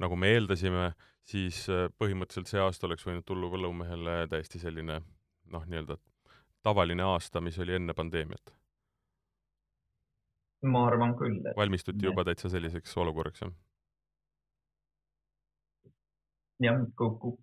[0.03, 5.01] nagu me eeldasime, siis äh, põhimõtteliselt see aasta oleks võinud tulla põllumehele täiesti selline
[5.53, 5.99] noh, nii-öelda
[6.63, 8.55] tavaline aasta, mis oli enne pandeemiat.
[10.63, 11.41] ma arvan küll.
[11.57, 13.53] valmistuti juba täitsa selliseks olukorraks, jah?
[16.61, 16.79] Jah,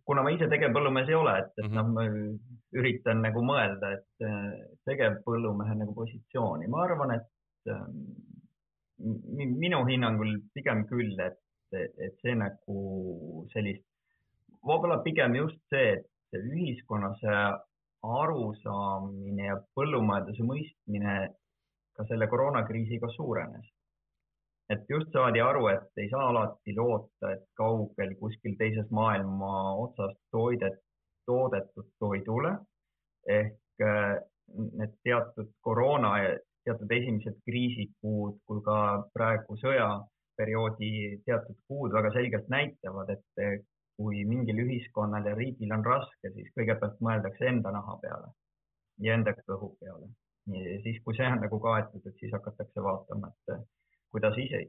[0.06, 1.76] kuna ma ise tegevpõllumees ei ole, et, et mm -hmm.
[1.76, 4.52] noh, ma üritan nagu mõelda, et äh,
[4.86, 8.04] tegevpõllumehe nagu positsiooni, ma arvan, et ähm,
[9.64, 11.40] minu hinnangul pigem küll, et,
[11.74, 13.86] et see nagu sellist,
[14.66, 15.98] võib-olla pigem just see,
[16.34, 17.42] et ühiskonna see
[18.04, 21.16] arusaamine ja põllumajanduse mõistmine
[21.98, 23.68] ka selle koroonakriisiga suurenes
[24.70, 29.54] et just saadi aru, et ei saa alati loota, et kaugel kuskil teises maailma
[29.86, 30.78] otsas toidet,
[31.26, 32.54] toodetud toidule
[33.30, 34.16] ehk äh,
[34.58, 38.78] need teatud koroona ja teatud esimesed kriisikuud kui ka
[39.14, 40.94] praegu sõjaperioodi
[41.26, 43.66] teatud kuud väga selgelt näitavad, et
[44.00, 48.32] kui mingil ühiskonnal ja riigil on raske, siis kõigepealt mõeldakse enda naha peale
[49.06, 50.08] ja enda kõhu peale.
[50.84, 53.68] siis, kui see on nagu kaetud, et siis hakatakse vaatama, et
[54.14, 54.64] kuidas ise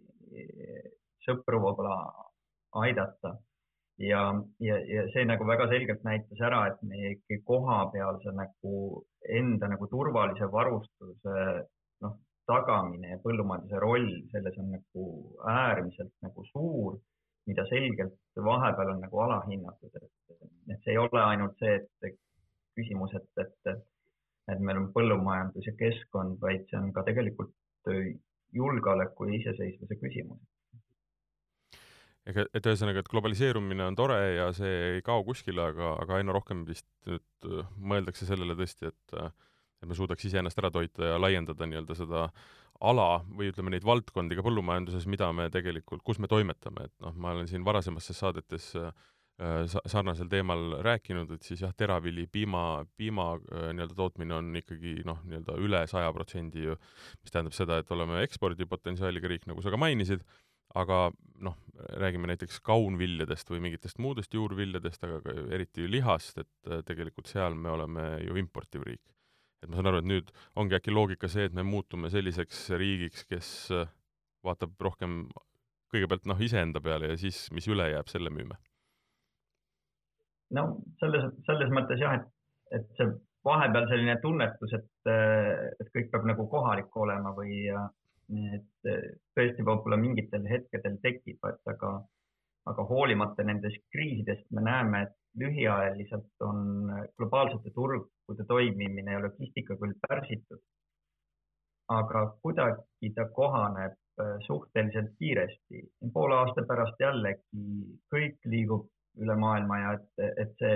[1.25, 1.97] sõpru võib-olla
[2.85, 3.37] aidata.
[4.01, 4.21] ja,
[4.65, 9.03] ja, ja see nagu väga selgelt näitas ära, et meie ikkagi kohapealse nagu
[9.41, 11.35] enda nagu turvalise varustuse
[12.05, 12.17] noh,
[12.49, 15.05] tagamine ja põllumajanduse roll selles on nagu
[15.53, 16.97] äärmiselt nagu suur,
[17.51, 18.17] mida selgelt
[18.49, 20.11] vahepeal on nagu alahinnatud, et,
[20.73, 22.17] et see ei ole ainult see, et
[22.79, 23.85] küsimus, et, et,
[24.49, 27.53] et meil on põllumajandus ja keskkond, vaid see on ka tegelikult
[28.57, 30.41] julgeoleku ja iseseisvuse küsimus.
[32.31, 36.35] ega, et ühesõnaga, et globaliseerumine on tore ja see ei kao kuskile, aga, aga aina
[36.37, 39.31] rohkem vist nüüd äh, mõeldakse sellele tõesti, et äh,
[39.81, 42.27] et me suudaks iseennast ära toita ja laiendada nii-öelda seda
[42.81, 47.17] ala või ütleme, neid valdkondi ka põllumajanduses, mida me tegelikult, kus me toimetame, et noh,
[47.17, 48.93] ma olen siin varasemates saadetes äh,
[49.89, 55.23] sarnasel teemal rääkinud, et siis jah, teravili, piima, piima äh, nii-öelda tootmine on ikkagi noh,
[55.25, 56.77] nii-öelda üle saja protsendi ju,
[57.23, 60.25] mis tähendab seda, et oleme ekspordipotentsiaaliga riik, nagu sa ka mainisid,
[60.77, 61.07] aga
[61.41, 61.57] noh,
[62.03, 67.57] räägime näiteks kaunviljadest või mingitest muudest juurviljadest, aga ka eriti lihast, et äh, tegelikult seal
[67.57, 69.03] me oleme ju importiv riik.
[69.63, 73.25] et ma saan aru, et nüüd ongi äkki loogika see, et me muutume selliseks riigiks,
[73.29, 73.49] kes
[74.45, 75.27] vaatab rohkem
[75.93, 78.57] kõigepealt noh, iseenda peale ja siis, mis üle jääb, selle müüme
[80.57, 80.67] no
[81.01, 82.29] selles, selles mõttes jah, et,
[82.79, 83.09] et see
[83.47, 85.11] vahepeal selline tunnetus, et,
[85.81, 87.65] et kõik peab nagu kohalik olema või
[88.57, 88.91] et
[89.35, 91.95] tõesti võib-olla mingitel hetkedel tekib, et aga,
[92.71, 99.97] aga hoolimata nendest kriisidest me näeme, et lühiajaliselt on globaalsete turgude toimimine ja logistika küll
[100.07, 100.63] pärsitud,
[101.91, 103.97] aga kuidagi ta kohaneb
[104.47, 105.83] suhteliselt kiiresti.
[106.13, 108.89] poole aasta pärast jällegi kõik liigub
[109.25, 110.75] üle maailma ja et, et see,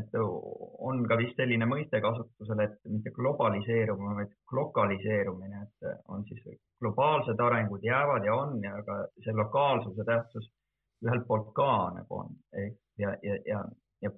[0.00, 6.58] et on ka vist selline mõiste kasutusel, et mitte globaliseerumine, vaid lokaliseerumine, et on siis
[6.80, 10.48] globaalsed arengud jäävad ja on ja ka see lokaalsuse tähtsus
[11.04, 12.34] ühelt poolt ka nagu on
[12.98, 13.64] ja, ja, ja,
[14.02, 14.10] ja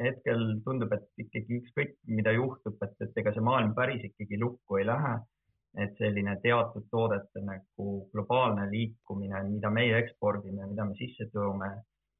[0.00, 4.80] hetkel tundub, et ikkagi ükskõik, mida juhtub, et, et ega see maailm päris ikkagi lukku
[4.80, 5.14] ei lähe.
[5.82, 11.70] et selline teatud toodete nagu globaalne liikumine, mida meie ekspordime, mida me sisse toome,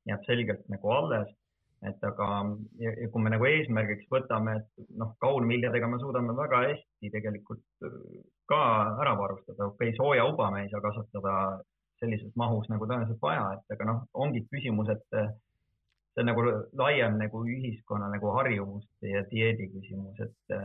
[0.08, 1.32] jääb selgelt nagu alles.
[1.84, 2.26] et aga,
[2.80, 7.60] ja kui me nagu eesmärgiks võtame, et noh, kaunviljadega me suudame väga hästi tegelikult
[8.48, 8.60] ka
[9.02, 11.34] ära varustada, okei okay,, soojauba me ei saa kasvatada
[12.00, 16.46] sellises mahus nagu tõenäoliselt vaja, et aga noh, ongi küsimus, et see on nagu
[16.80, 20.56] laiem nagu ühiskonna nagu harjumuste ja dieedi küsimus, et,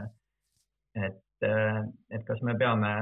[1.10, 1.50] et,
[2.16, 2.94] et kas me peame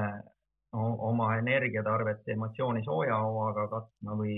[0.73, 4.35] oma energiatarvet emotsiooni soojahooaga katma või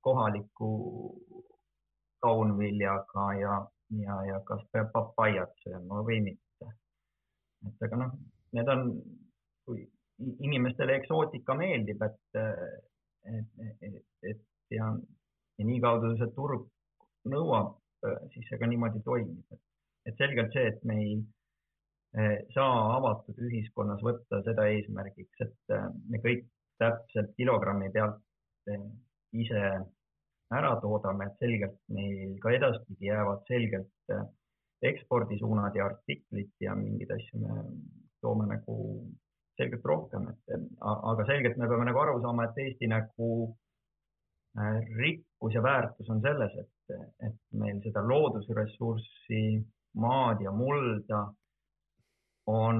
[0.00, 0.70] kohaliku
[2.22, 3.54] kaunviljaga ja,
[4.02, 6.72] ja, ja kas peab papaiat sööma või mitte.
[7.66, 8.16] et aga noh,
[8.52, 8.90] need on,
[9.66, 9.86] kui
[10.18, 12.40] inimestele eksootika meeldib, et,
[13.38, 14.42] et, et, et
[14.74, 14.90] ja,
[15.58, 16.66] ja niikaudu see turg
[17.30, 17.76] nõuab,
[18.34, 19.58] siis see ka niimoodi toimib.
[20.06, 21.18] et selgelt see, et me ei
[22.54, 26.46] saa avatud ühiskonnas võtta seda eesmärgiks, et äh, me kõik
[26.80, 28.22] täpselt kilogrammi pealt
[29.34, 29.62] ise
[30.54, 34.12] ära toodame, et selgelt meil ka edaspidi jäävad selgelt
[34.84, 37.56] ekspordisuunad ja artiklid ja mingeid asju me
[38.22, 38.76] toome nagu
[39.58, 43.30] selgelt rohkem, et aga selgelt me peame nagu aru saama, et Eesti nagu
[45.00, 46.78] rikkus ja väärtus on selles, et
[47.26, 49.42] et meil seda loodusressurssi,
[50.00, 51.26] maad ja mulda
[52.48, 52.78] on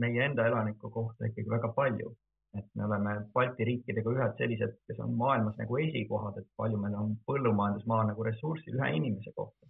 [0.00, 2.16] meie enda elaniku kohta ikkagi väga palju.
[2.58, 6.96] et me oleme Balti riikidega ühed sellised, kes on maailmas nagu esikohad, et palju meil
[6.98, 9.68] on põllumajandusmaa nagu ressurssi ühe inimese kohta.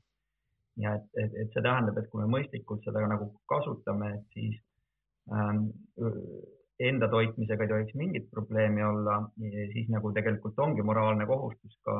[0.84, 4.56] ja et, et, et see tähendab, et kui me mõistlikult seda nagu kasutame, et siis
[5.36, 5.66] ähm,
[6.88, 9.18] enda toitmisega ei tohiks mingit probleemi olla,
[9.74, 11.98] siis nagu tegelikult ongi moraalne kohustus ka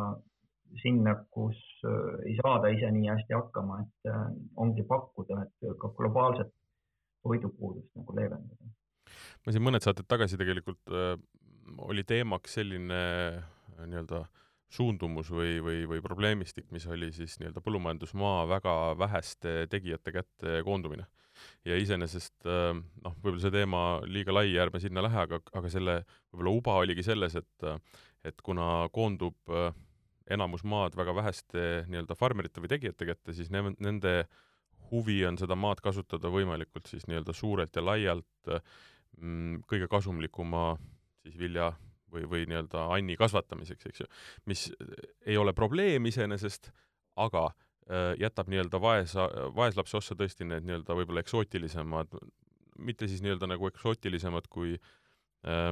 [0.81, 4.25] sinna, kus äh, ei saada ise nii hästi hakkama, et äh,
[4.65, 6.55] ongi pakkuda, et ka globaalset
[7.27, 8.73] toidupuudust nagu leevendada.
[9.45, 11.15] ma siin mõned saated tagasi tegelikult äh,
[11.87, 13.01] oli teemaks selline
[13.39, 14.25] äh, nii-öelda
[14.71, 21.07] suundumus või, või, või probleemistik, mis oli siis nii-öelda põllumajandusmaa väga väheste tegijate kätte koondumine.
[21.65, 26.01] ja iseenesest äh, noh, võib-olla see teema liiga lai, ärme sinna lähe, aga, aga selle
[26.31, 27.71] võib-olla uba oligi selles, et
[28.25, 29.73] et kuna koondub äh,
[30.31, 34.15] enamus maad väga väheste nii-öelda farmerite või tegijate kätte, siis ne-, nende
[34.91, 40.75] huvi on seda maad kasutada võimalikult siis nii-öelda suurelt ja laialt mm, kõige kasumlikuma
[41.23, 41.73] siis vilja
[42.13, 44.09] või, või nii-öelda anni kasvatamiseks, eks ju,
[44.51, 44.69] mis
[45.27, 46.71] ei ole probleem iseenesest,
[47.21, 52.19] aga äh, jätab nii-öelda vaesa, vaeslapse ossa tõesti need nii-öelda võib-olla eksootilisemad,
[52.81, 55.71] mitte siis nii-öelda nagu eksootilisemad kui äh,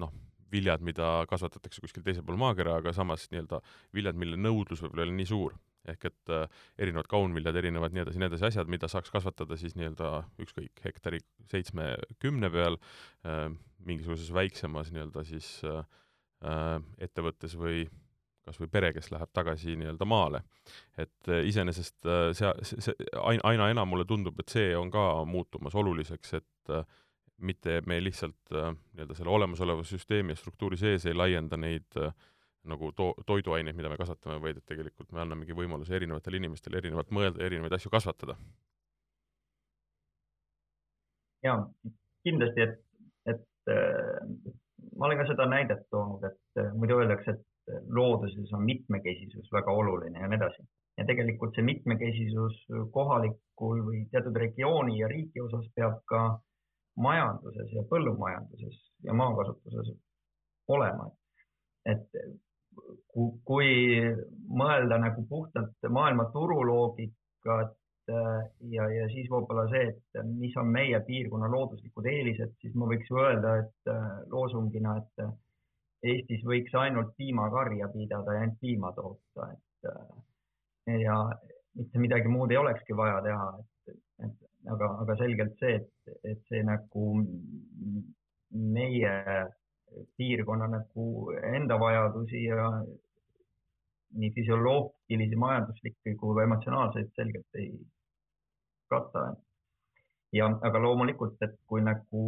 [0.00, 0.14] noh,
[0.54, 3.60] viljad, mida kasvatatakse kuskil teisel pool maakera, aga samas nii-öelda
[3.94, 5.56] viljad, mille nõudlus võib-olla ei ole nii suur.
[5.90, 6.46] Ehk et äh,
[6.78, 10.12] erinevad kaunviljad, erinevad nii edasi, nii edasi asjad, mida saaks kasvatada siis nii-öelda
[10.44, 11.20] ükskõik hektari
[11.52, 12.78] seitsme-kümne peal
[13.26, 13.50] äh,,
[13.84, 15.84] mingisuguses väiksemas nii-öelda siis äh,
[16.44, 17.84] äh ettevõttes või
[18.44, 20.42] kas või pere, kes läheb tagasi nii-öelda maale.
[21.00, 22.04] et iseenesest
[22.36, 26.74] see, see, see aina, aina enam mulle tundub, et see on ka muutumas oluliseks, et
[26.76, 26.84] äh,
[27.38, 32.12] mitte me lihtsalt äh, nii-öelda selle olemasoleva süsteemi ja struktuuri sees ei laienda neid äh,
[32.70, 37.10] nagu to-, toiduaineid, mida me kasvatame, vaid et tegelikult me annamegi võimaluse erinevatele inimestele erinevalt
[37.14, 38.36] mõelda, erinevaid asju kasvatada.
[41.44, 41.58] jaa,
[42.24, 42.78] kindlasti, et,
[43.28, 44.52] et äh,
[44.96, 50.20] ma olen ka seda näidet toonud, et muidu öeldakse, et looduses on mitmekesisus väga oluline
[50.20, 50.64] ja nii edasi.
[50.98, 52.58] ja tegelikult see mitmekesisus
[52.94, 56.20] kohalikul või teatud regiooni ja riigi osas peab ka
[57.06, 59.90] majanduses ja põllumajanduses ja maakasutuses
[60.68, 61.10] olema.
[61.84, 62.06] et
[63.14, 63.70] kui
[64.50, 67.76] mõelda nagu puhtalt maailma turuloogikat
[68.08, 73.10] ja, ja siis võib-olla see, et mis on meie piirkonna looduslikud eelised, siis ma võiks
[73.14, 73.94] öelda, et
[74.32, 75.26] loosungina, et
[76.04, 81.14] Eestis võiks ainult piimakarja pidada ja ainult piima toota, et ja
[81.78, 83.46] mitte midagi muud ei olekski vaja teha,
[83.88, 83.94] et,
[84.26, 87.06] et aga, aga selgelt see, et, et see nagu
[88.74, 89.14] meie
[90.16, 91.06] piirkonna nagu
[91.54, 92.68] enda vajadusi ja
[94.14, 97.72] nii füsioloogilisi, majanduslikke kui emotsionaalseid selgelt ei
[98.90, 99.24] kata.
[100.32, 102.22] ja, aga loomulikult, et kui nagu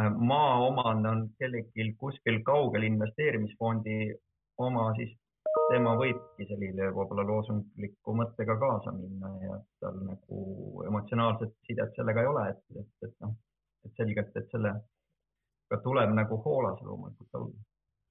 [0.00, 3.98] äh, maa omand on kellelgi kuskil kaugel investeerimisfondi
[4.66, 5.14] oma, siis
[5.70, 10.42] tema võibki selline võib-olla loosungliku mõttega kaasa minna ja tal nagu
[10.86, 13.34] emotsionaalset sidet sellega ei ole, et, et, et noh,
[13.86, 14.52] et selgelt, et
[15.66, 17.52] sellega tuleb nagu hoolas loomulikult olla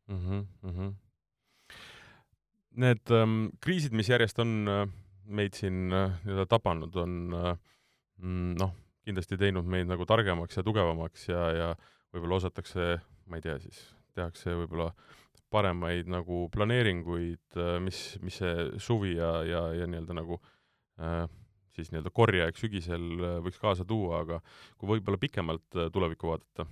[0.07, 0.47] mm.
[0.63, 0.93] -hmm.
[2.75, 4.87] Need ähm, kriisid, mis järjest on äh,
[5.25, 7.57] meid siin äh, nii-öelda tabanud, on äh,
[8.17, 8.73] mm, noh,
[9.05, 11.75] kindlasti teinud meid nagu targemaks ja tugevamaks ja, ja
[12.11, 14.91] võib-olla osatakse, ma ei tea, siis tehakse võib-olla
[15.55, 20.39] paremaid nagu planeeringuid, äh, mis, mis see suvi ja, ja, ja nii-öelda nagu
[20.99, 21.25] äh,
[21.75, 24.41] siis nii-öelda korjeaeg sügisel äh, võiks kaasa tuua, aga
[24.75, 26.67] kui võib-olla pikemalt tulevikku vaadata,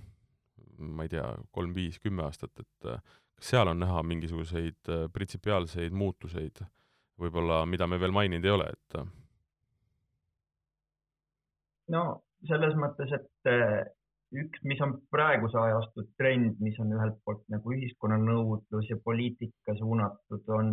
[0.78, 2.88] ma ei tea, kolm, viis, kümme aastat, et
[3.34, 6.62] kas seal on näha mingisuguseid printsipiaalseid muutuseid
[7.20, 8.98] võib-olla, mida me veel maininud ei ole, et?
[11.94, 12.04] no
[12.48, 13.52] selles mõttes, et
[14.42, 19.76] üks, mis on praeguse ajastu trend, mis on ühelt poolt nagu ühiskonna nõudlus ja poliitika
[19.78, 20.72] suunatud, on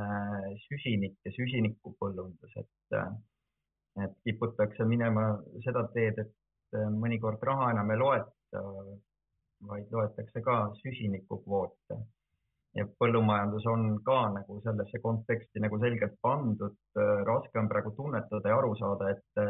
[0.00, 3.12] äh, süsinik ja süsinikupõllundus, et, äh,
[4.06, 5.32] et kiputakse minema
[5.66, 8.64] seda teed, et äh, mõnikord raha enam ei loeta,
[9.68, 11.98] vaid loetakse ka süsinikukvoote.
[12.78, 16.76] ja põllumajandus on ka nagu sellesse konteksti nagu selgelt pandud.
[17.26, 19.44] raske on praegu tunnetada ja aru saada, et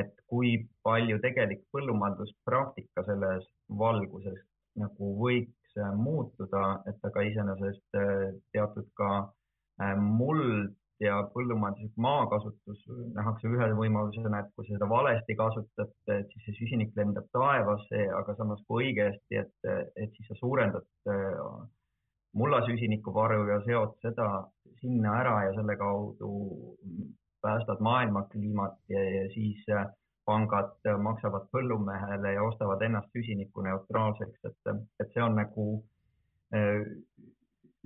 [0.00, 0.52] et kui
[0.86, 4.38] palju tegelik põllumajanduspraktika selles valguses
[4.78, 7.98] nagu võiks muutuda, et aga iseenesest
[8.52, 9.10] teatud ka
[9.82, 12.82] äh, muld ja põllumajanduslik maakasutus
[13.16, 18.06] nähakse ühe võimalusena, et kui sa seda valesti kasutad, et siis see süsinik lendab taevasse,
[18.18, 20.86] aga samas kui õigesti, et, et siis sa suurendad
[22.38, 24.28] mullasüsinikuvaru ja seod seda
[24.80, 26.30] sinna ära ja selle kaudu
[27.42, 29.86] päästad maailma kliimat ja, ja siis äh,
[30.24, 35.66] pangad äh, maksavad põllumehele ja ostavad ennast süsinikuneutraalseks, et, et see on nagu
[36.54, 36.86] äh,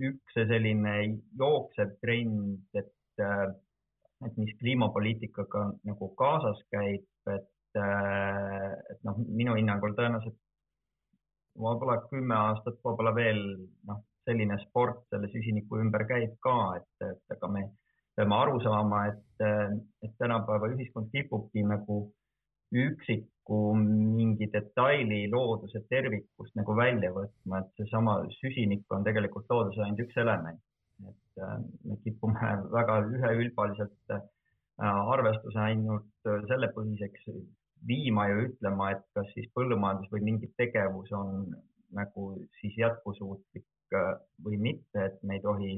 [0.09, 0.93] üks selline
[1.41, 10.37] jooksev trend, et, et mis kliimapoliitikaga nagu kaasas käib, et, et noh, minu hinnangul tõenäoliselt
[11.57, 13.41] võib-olla kümme aastat, võib-olla veel
[13.89, 17.63] noh, selline sport selle süsiniku ümber käib ka, et, et aga me
[18.17, 19.45] peame aru saama, et,
[20.03, 21.99] et tänapäeva ühiskond kipubki nagu
[22.75, 30.03] üksiku mingi detaili looduse tervikust nagu välja võtma, et seesama süsinik on tegelikult looduse ainult
[30.07, 30.59] üks element.
[31.05, 34.25] Et äh, me kipume väga üheülbaliselt äh,
[34.81, 37.29] arvestuse ainult sellepõhiseks
[37.87, 41.51] viima ja ütlema, et kas siis põllumajandus või mingi tegevus on
[41.97, 42.29] nagu
[42.61, 45.73] siis jätkusuutlik äh, või mitte, et me ei tohi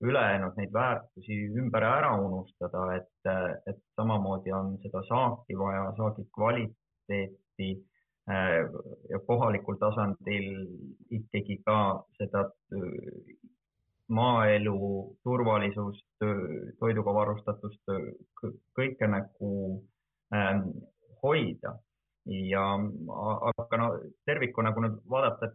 [0.00, 3.30] ülejäänud neid väärtusi ümber ära unustada, et,
[3.66, 7.70] et samamoodi on seda saaki vaja, saagi kvaliteeti
[8.30, 8.60] äh,
[9.10, 10.52] ja kohalikul tasandil
[11.18, 11.78] ikkagi ka
[12.20, 13.34] seda äh,
[14.14, 14.78] maaelu
[15.24, 16.06] turvalisust,
[16.80, 17.92] toiduga varustatust,
[18.78, 19.52] kõike nagu
[20.34, 20.64] ähm,
[21.22, 21.76] hoida.
[22.28, 23.92] Ja aga no
[24.28, 25.52] tervikuna, kui nüüd vaadata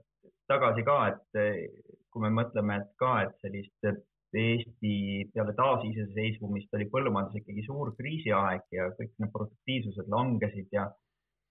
[0.50, 1.68] tagasi ka, et
[2.10, 3.94] kui me mõtleme, et ka, et sellist
[4.34, 4.94] Eesti
[5.34, 10.88] peale taasiseseisvumist oli põllumajandus ikkagi suur kriisiaeg ja kõik need produktiivsused langesid ja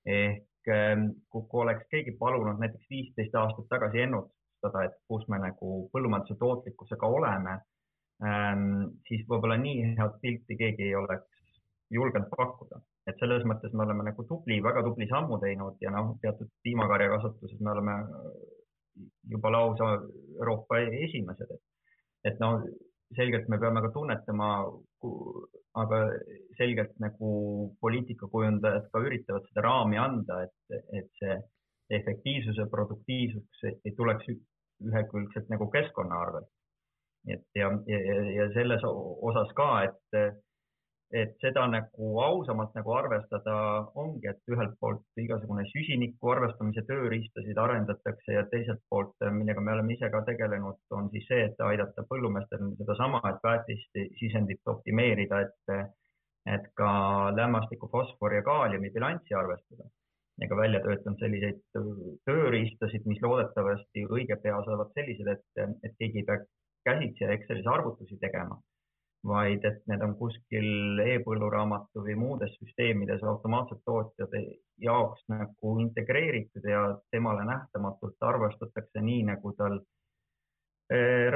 [0.03, 4.42] ehk ähm, kui oleks keegi palunud näiteks viisteist aastat tagasi ennustada,
[4.85, 7.59] et kus me nagu põllumajanduse tootlikkusega oleme,
[8.25, 8.69] ähm,
[9.09, 11.29] siis võib-olla nii head pilti keegi ei oleks
[11.91, 12.81] julgenud pakkuda.
[13.11, 17.59] et selles mõttes me oleme nagu tubli, väga tubli sammu teinud ja noh, teatud piimakarjakasvatuses
[17.61, 17.97] me oleme
[19.33, 19.89] juba lausa
[20.39, 21.63] Euroopa esimesed, et
[22.31, 22.63] et noh,
[23.17, 24.49] selgelt me peame ka tunnetama,
[25.83, 25.99] aga
[26.59, 27.31] selgelt nagu
[27.83, 31.37] poliitikakujundajad ka üritavad seda raami anda, et, et see
[31.99, 34.31] efektiivsuse, produktiivsus ei tuleks
[34.91, 36.51] ühekülgselt nagu keskkonna arvelt.
[37.29, 37.99] et ja, ja,
[38.37, 40.41] ja selles osas ka, et
[41.13, 43.55] et seda nagu ausamalt nagu arvestada
[44.01, 49.93] ongi, et ühelt poolt igasugune süsiniku arvestamise tööriistasid arendatakse ja teiselt poolt, millega me oleme
[49.97, 55.75] ise ka tegelenud, on siis see, et aidata põllumeestel sedasama, et väetisisendit optimeerida, et,
[56.57, 56.93] et ka
[57.37, 59.91] lämmastiku, fosfori ja kaaliumi bilanssi arvestada.
[60.43, 61.63] Ja ka välja töötanud selliseid
[62.27, 66.43] tööriistasid, mis loodetavasti õige pea saavad sellised, et, et keegi ei pea
[66.89, 68.59] käsitsi Excelis arvutusi tegema
[69.27, 74.41] vaid et need on kuskil e-põlluraamatu või muudes süsteemides automaatselt tootjate
[74.83, 76.83] jaoks nagu integreeritud ja
[77.15, 79.79] temale nähtamatult arvestatakse nii, nagu tal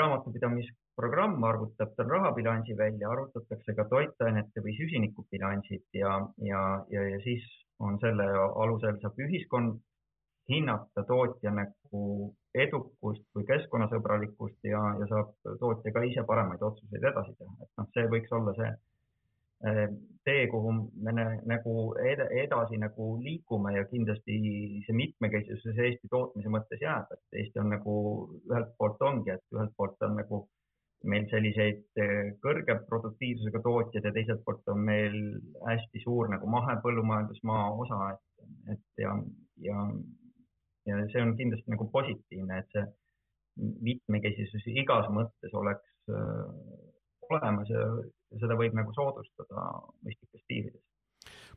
[0.01, 6.19] raamatupidamisprogramm arvutab tal rahabilansi välja, arvutatakse ka toitainete või süsinikubilansid ja,
[6.51, 7.47] ja, ja, ja siis
[7.85, 8.27] on selle
[8.63, 9.79] alusel saab ühiskond
[10.49, 12.03] hinnata tootja nagu
[12.55, 17.89] edukust või keskkonnasõbralikkust ja, ja saab tootja ka ise paremaid otsuseid edasi teha, et noh,
[17.95, 18.71] see võiks olla see
[19.71, 19.83] eh,
[20.25, 20.73] tee, kuhu
[21.05, 21.15] me
[21.51, 21.75] nagu
[22.43, 24.39] edasi nagu liigume ja kindlasti
[24.87, 27.97] see mitmekesisus Eesti tootmise mõttes jääb, et Eesti on nagu
[28.51, 30.47] ühelt poolt ongi, et ühelt poolt on nagu
[31.11, 35.17] meil selliseid eh, kõrge produktiivsusega tootjaid ja teiselt poolt on meil
[35.67, 39.17] hästi suur nagu mahepõllumajandusmaa osa, et, et ja,
[39.65, 39.83] ja
[40.87, 42.85] ja see on kindlasti nagu positiivne, et see
[43.87, 46.45] mitmekesisus igas mõttes oleks äh,
[47.31, 47.87] olemas ja
[48.43, 49.65] seda võib nagu soodustada
[50.05, 50.83] mõistlikes piirides.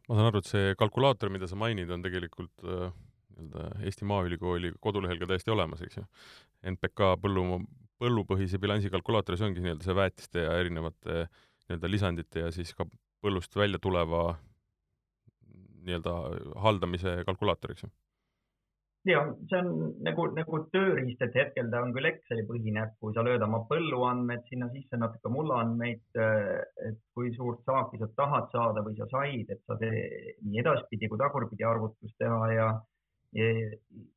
[0.08, 2.90] ma saan aru, et see kalkulaator, mida sa mainid, on tegelikult äh,
[3.36, 6.06] nii-öelda Eesti Maaülikooli kodulehel ka täiesti olemas, eks ju.
[6.74, 7.60] NPK põllu,
[8.00, 12.88] põllupõhise bilansi kalkulaator, see ongi nii-öelda see väetiste ja erinevate nii-öelda lisandite ja siis ka
[13.24, 14.38] põllust välja tuleva
[15.86, 16.16] nii-öelda
[16.64, 17.92] haldamise kalkulaator, eks ju
[19.08, 19.70] ja see on
[20.04, 24.46] nagu, nagu tööriist, et hetkel ta on küll Exceli põhine, kui sa lööd oma põlluandmed
[24.50, 26.04] sinna sisse, natuke mullaandmeid,
[26.90, 31.10] et kui suurt saaki sa tahad saada või sa said, et sa tee nii edaspidi
[31.12, 32.70] kui tagurpidi arvutust teha ja,
[33.38, 33.48] ja,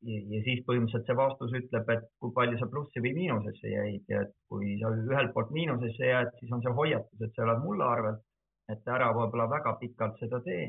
[0.09, 4.09] ja, ja siis põhimõtteliselt see vastus ütleb, et kui palju sa plussi või miinusesse jäid
[4.13, 7.61] ja et kui sa ühelt poolt miinusesse jääd, siis on see hoiatus, et sa elad
[7.65, 8.25] mulla arvelt,
[8.73, 10.65] et ära võib-olla väga pikalt seda tee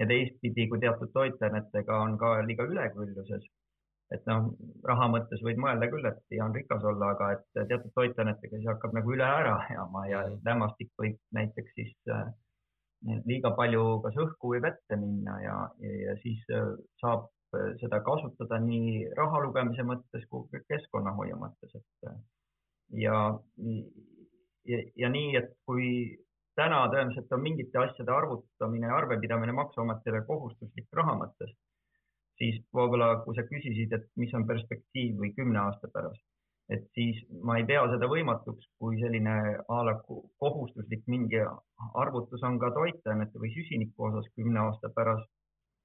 [0.00, 3.48] ja teistpidi, kui teatud toitainetega on ka liiga ülekülluses,
[4.12, 4.52] et noh,
[4.88, 8.68] raha mõttes võid mõelda küll, et hea on rikas olla, aga et teatud toitainetega siis
[8.68, 10.40] hakkab nagu üle ära ajama ja mm.
[10.48, 12.26] lämmastik võib näiteks siis äh,
[13.28, 17.30] liiga palju kas õhku või vette minna ja, ja, ja siis äh, saab
[17.80, 22.18] seda kasutada nii raha lugemise mõttes kui ka keskkonnahoiu mõttes, et äh,
[23.04, 23.16] ja,
[24.68, 25.88] ja, ja nii, et kui
[26.58, 31.52] täna tõenäoliselt on mingite asjade arvutamine ja arvepidamine Maksuametile kohustuslik raha mõttes,
[32.40, 36.24] siis võib-olla, kui sa küsisid, et mis on perspektiiv või kümne aasta pärast,
[36.72, 39.36] et siis ma ei pea seda võimatuks, kui selline
[39.68, 41.42] a la kohustuslik mingi
[42.04, 45.28] arvutus on ka toitainete või süsiniku osas kümne aasta pärast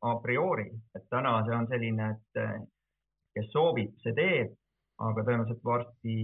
[0.02, 2.42] a priori, et täna see on selline, et
[3.38, 4.54] kes soovib, see teeb,
[5.04, 6.16] aga tõenäoliselt varsti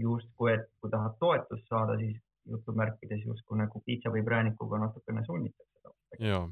[0.00, 2.18] justkui, et kui tahad toetust saada, siis
[2.50, 5.94] jutumärkides justkui nagu piitsa või präänikuga natukene sunnitakse.
[6.18, 6.48] jaa.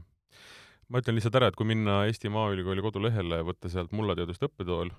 [0.89, 4.93] ma ütlen lihtsalt ära, et kui minna Eesti Maaülikooli kodulehele, võtta sealt mullateaduste õppetool,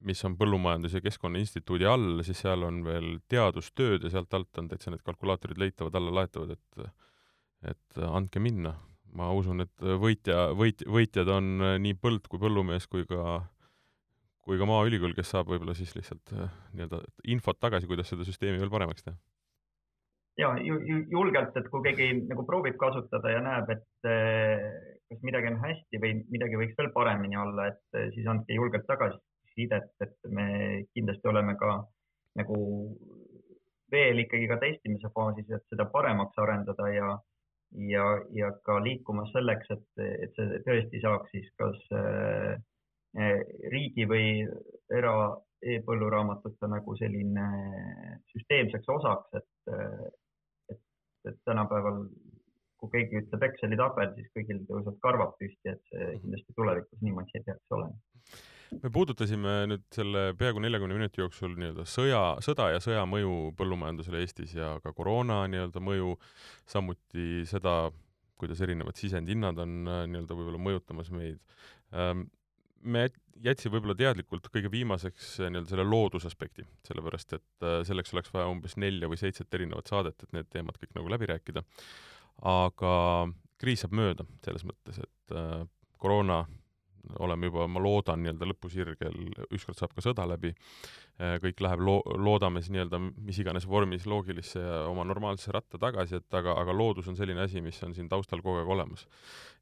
[0.00, 4.68] mis on Põllumajandus- ja Keskkonnainstituudi all, siis seal on veel teadustööd ja sealt alt on
[4.68, 6.84] täitsa need kalkulaatorid leitavad, alla laetavad, et
[7.68, 8.76] et andke minna.
[9.10, 13.40] ma usun, et võitja, võit-, võitjad on nii põld kui põllumees kui ka
[14.50, 16.98] kui ka Maaülikool, kes saab võib-olla siis lihtsalt äh, nii-öelda
[17.32, 19.16] infot tagasi, kuidas seda süsteemi veel paremaks teha.
[20.40, 24.66] ja ju, ju, julgelt, et kui keegi nagu proovib kasutada ja näeb, et äh,
[25.10, 28.88] kas midagi on hästi või midagi võiks veel paremini olla, et äh, siis andke julgelt
[28.90, 30.46] tagasisidet, et me
[30.96, 31.76] kindlasti oleme ka
[32.40, 32.60] nagu
[33.90, 37.14] veel ikkagi ka testimise faasis, et seda paremaks arendada ja
[37.90, 38.04] ja,
[38.34, 39.86] ja ka liikumas selleks, et,
[40.26, 42.58] et see tõesti saaks siis kas äh,
[43.18, 43.40] Eh,
[43.72, 44.44] riigi või
[44.94, 45.12] era
[45.66, 47.46] e-põlluraamatute nagu selline
[48.30, 49.72] süsteemseks osaks, et,
[50.70, 50.78] et,
[51.26, 52.04] et tänapäeval
[52.78, 56.22] kui keegi ütleb Exceli tabel, siis kõigil tõusevad karvad püsti, et see mhm.
[56.22, 57.98] kindlasti tulevikus niimoodi ei peaks olema.
[58.78, 64.22] Me puudutasime nüüd selle peaaegu neljakümne minuti jooksul nii-öelda sõja, sõda ja sõja mõju põllumajandusele
[64.22, 66.14] Eestis ja ka koroona nii-öelda mõju,
[66.70, 67.90] samuti seda,
[68.40, 71.40] kuidas erinevad sisendhinnad on äh, nii-öelda võib-olla mõjutamas meid
[71.96, 72.28] ähm,
[72.80, 73.08] me
[73.44, 78.48] jätsime võib-olla teadlikult kõige viimaseks äh, nii-öelda selle loodusaspekti, sellepärast et äh, selleks oleks vaja
[78.52, 81.64] umbes nelja või seitset erinevat saadet, et need teemad kõik nagu läbi rääkida.
[82.46, 82.94] aga
[83.60, 85.34] kriis saab mööda selles mõttes, et
[86.00, 86.38] koroona
[87.18, 89.16] oleme juba, ma loodan, nii-öelda lõpusirgel,
[89.50, 90.52] ükskord saab ka sõda läbi,
[91.44, 96.20] kõik läheb loo-, loodame siis nii-öelda mis iganes vormis loogilisse ja oma normaalsesse ratta tagasi,
[96.20, 99.06] et aga, aga loodus on selline asi, mis on siin taustal kogu aeg olemas.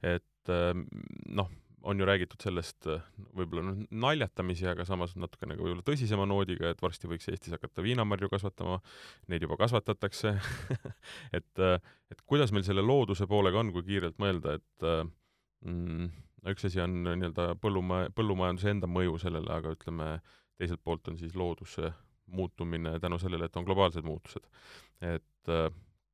[0.02, 0.52] et
[1.34, 1.50] noh,
[1.82, 3.02] on ju räägitud sellest äh,
[3.36, 7.84] võib-olla noh, naljatamisi, aga samas natukene ka võib-olla tõsisema noodiga, et varsti võiks Eestis hakata
[7.84, 8.80] viinamarju kasvatama,
[9.32, 10.34] neid juba kasvatatakse.
[11.38, 11.78] Et, äh,
[12.10, 15.02] et kuidas meil selle looduse poolega on, kui kiirelt mõelda, et äh,
[15.66, 16.08] mm,
[16.46, 20.10] üks asi on nii-öelda põllumaja, põllumajanduse enda mõju sellele, aga ütleme,
[20.58, 21.92] teiselt poolt on siis looduse
[22.26, 24.44] muutumine tänu sellele, et on globaalsed muutused.
[25.00, 25.52] et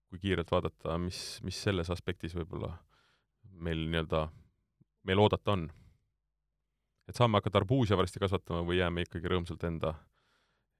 [0.09, 2.70] kui kiirelt vaadata, mis, mis selles aspektis võib-olla
[3.64, 4.29] meil nii-öelda
[5.05, 5.68] meil oodata on?
[7.09, 9.93] et saame hakata arbuusia varsti kasvatama või jääme ikkagi rõõmsalt enda,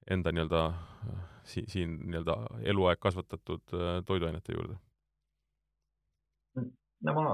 [0.09, 0.61] enda nii-öelda
[1.45, 2.37] si-, siin nii-öelda
[2.71, 3.75] eluaeg kasvatatud
[4.07, 4.79] toiduainete juurde?
[7.05, 7.27] no ma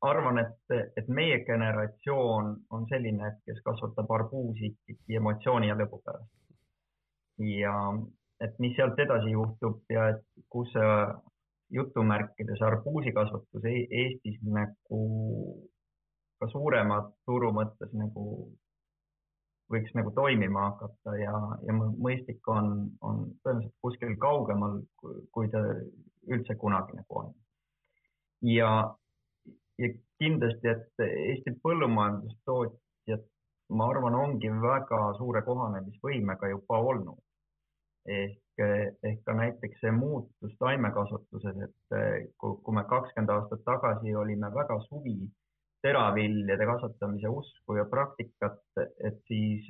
[0.00, 6.02] arvan, et, et meie generatsioon on selline, et kes kasvatab arbuusi ikkagi emotsiooni ja lõbu
[6.04, 6.34] pärast.
[7.38, 7.74] ja
[8.40, 10.94] et mis sealt edasi juhtub ja et kus see
[11.70, 15.02] jutumärkides arbuusikasvatus e-, Eestis nagu
[16.38, 18.24] ka suurema turu mõttes nagu
[19.72, 21.34] võiks nagu toimima hakata ja,
[21.66, 24.78] ja mõistlik on, on tõenäoliselt kuskil kaugemal,
[25.34, 25.60] kui ta
[26.28, 27.34] üldse kunagi nagu on.
[28.48, 28.70] ja,
[29.78, 33.24] ja kindlasti, et Eesti põllumajandustootjad,
[33.78, 37.24] ma arvan, ongi väga suure kohanemisvõimega juba olnud.
[38.08, 38.62] ehk
[39.08, 44.78] ehk ka näiteks see muutus taimekasvatuses, et eh, kui me kakskümmend aastat tagasi olime väga
[44.88, 45.18] suvi
[45.82, 48.62] teraviljade kasvatamise usku ja praktikat,
[49.08, 49.68] et siis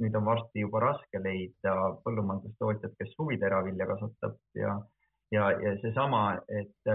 [0.00, 4.76] nüüd on varsti juba raske leida põllumajandustootjat, kes suviteravilja kasvatab ja
[5.30, 6.22] ja, ja seesama,
[6.60, 6.90] et,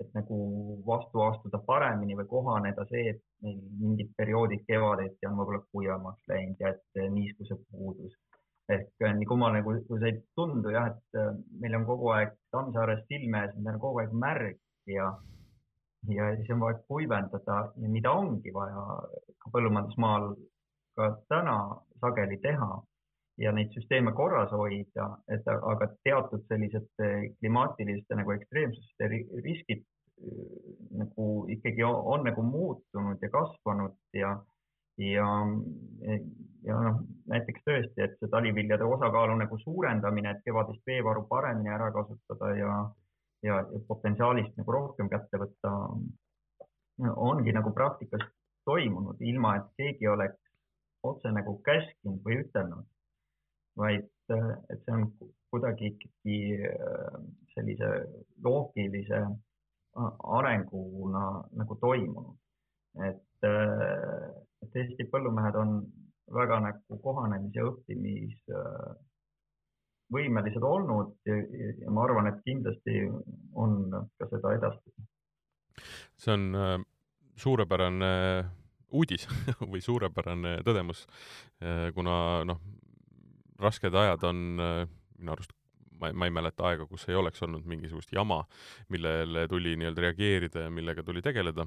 [0.00, 0.38] et nagu
[0.86, 6.62] vastu astuda paremini või kohaneda see, et meil mingid perioodid kevadeti on võib-olla kuivemaks läinud
[6.64, 8.16] ja et niiskuse puudus.
[8.72, 12.10] Ehk äh, nii kummaline nagu, kui see ei tundu jah, et äh, meil on kogu
[12.16, 14.58] aeg Tammsaares silme ees, meil on kogu aeg märg
[14.90, 15.12] ja,
[16.10, 18.82] ja siis on vaja kuivendada ja mida ongi vaja
[19.44, 20.32] ka põllumajandusmaal
[20.98, 21.56] ka täna
[22.02, 22.70] sageli teha
[23.38, 29.10] ja neid süsteeme korras hoida, et aga teatud sellised äh, klimaatiliste nagu ekstreemsuste
[29.44, 29.84] riskid
[30.96, 34.30] nagu ikkagi on, on nagu muutunud ja kasvanud ja
[34.98, 35.26] ja,
[36.64, 41.90] ja noh, näiteks tõesti, et see taliviljade osakaalu nagu suurendamine, et kevadist veevaru paremini ära
[41.92, 42.72] kasutada ja,
[43.44, 45.74] ja, ja potentsiaalist nagu rohkem kätte võtta,
[47.28, 48.24] ongi nagu praktikas
[48.64, 50.40] toimunud, ilma et keegi oleks
[51.04, 52.86] otse nagu käskinud või ütelnud,
[53.76, 54.08] vaid
[54.72, 55.04] et see on
[55.50, 56.38] kuidagi ikkagi
[57.54, 57.90] sellise
[58.44, 59.20] loogilise
[60.38, 61.26] arenguna
[61.60, 62.36] nagu toimunud.
[63.06, 63.46] et
[64.64, 65.70] et Eesti põllumehed on
[66.34, 71.34] väga nagu kohanemis- ja õppimisvõimelised olnud ja,
[71.82, 73.10] ja ma arvan, et kindlasti
[73.54, 75.02] on ka seda edaspidi.
[76.16, 76.80] see on äh,
[77.36, 78.44] suurepärane
[78.96, 79.28] uudis
[79.70, 81.06] või suurepärane tõdemus,
[81.62, 82.58] äh, kuna noh,
[83.62, 84.82] rasked ajad on äh,
[85.18, 85.54] minu arust
[86.00, 88.40] ma, ma ei mäleta aega, kus ei oleks olnud mingisugust jama,
[88.92, 91.66] millele tuli nii-öelda reageerida ja millega tuli tegeleda.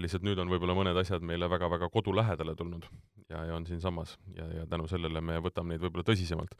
[0.00, 2.88] lihtsalt nüüd on võib-olla mõned asjad meile väga-väga kodulähedale tulnud
[3.28, 6.56] ja, ja on siinsamas ja, ja tänu sellele me võtame neid võib-olla tõsisemalt.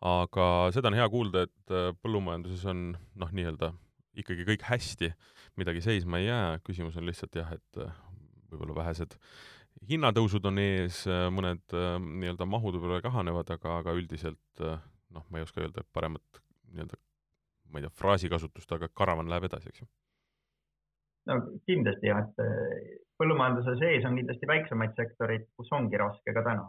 [0.00, 3.72] aga seda on hea kuulda, et äh, põllumajanduses on noh, nii-öelda
[4.20, 5.12] ikkagi kõik hästi,
[5.60, 7.94] midagi seisma ei jää, küsimus on lihtsalt jah, et äh,
[8.50, 9.16] võib-olla vähesed
[9.88, 14.64] hinnatõusud on ees, äh, mõned nii-öelda mahud võib-olla kahanevad, aga, aga üldiselt
[15.10, 16.98] noh, ma ei oska öelda paremat nii-öelda,
[17.70, 19.88] ma ei tea, fraasikasutust, aga karavan läheb edasi, eks ju.
[21.30, 26.44] no kindlasti jah, et eh, põllumajanduse sees on kindlasti väiksemaid sektoreid, kus ongi raske ka
[26.46, 26.68] täna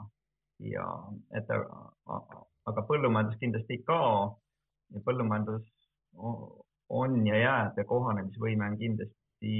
[0.71, 0.87] ja
[1.37, 4.15] et aga põllumajandus kindlasti ei kao
[4.93, 5.67] ja põllumajandus
[6.91, 9.53] on ja jääb ja kohanemisvõime on kindlasti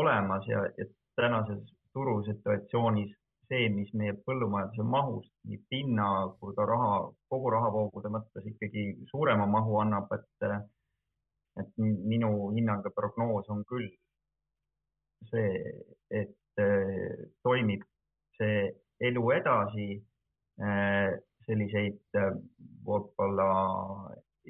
[0.00, 0.86] olemas ja, ja
[1.18, 1.60] tänases
[1.94, 3.12] turusituatsioonis
[3.50, 6.06] see, mis meie põllumajanduse mahust nii pinna
[6.40, 6.92] kui ka raha,
[7.32, 10.52] kogu rahavoogude mõttes ikkagi suurema mahu annab, et,
[11.62, 13.88] et minu hinnang ja prognoos on küll
[15.32, 15.74] see,
[16.10, 16.62] et
[17.42, 17.82] toimib
[18.38, 18.70] see
[19.10, 19.88] elu edasi.
[21.46, 22.16] Selliseid
[22.84, 23.46] võib-olla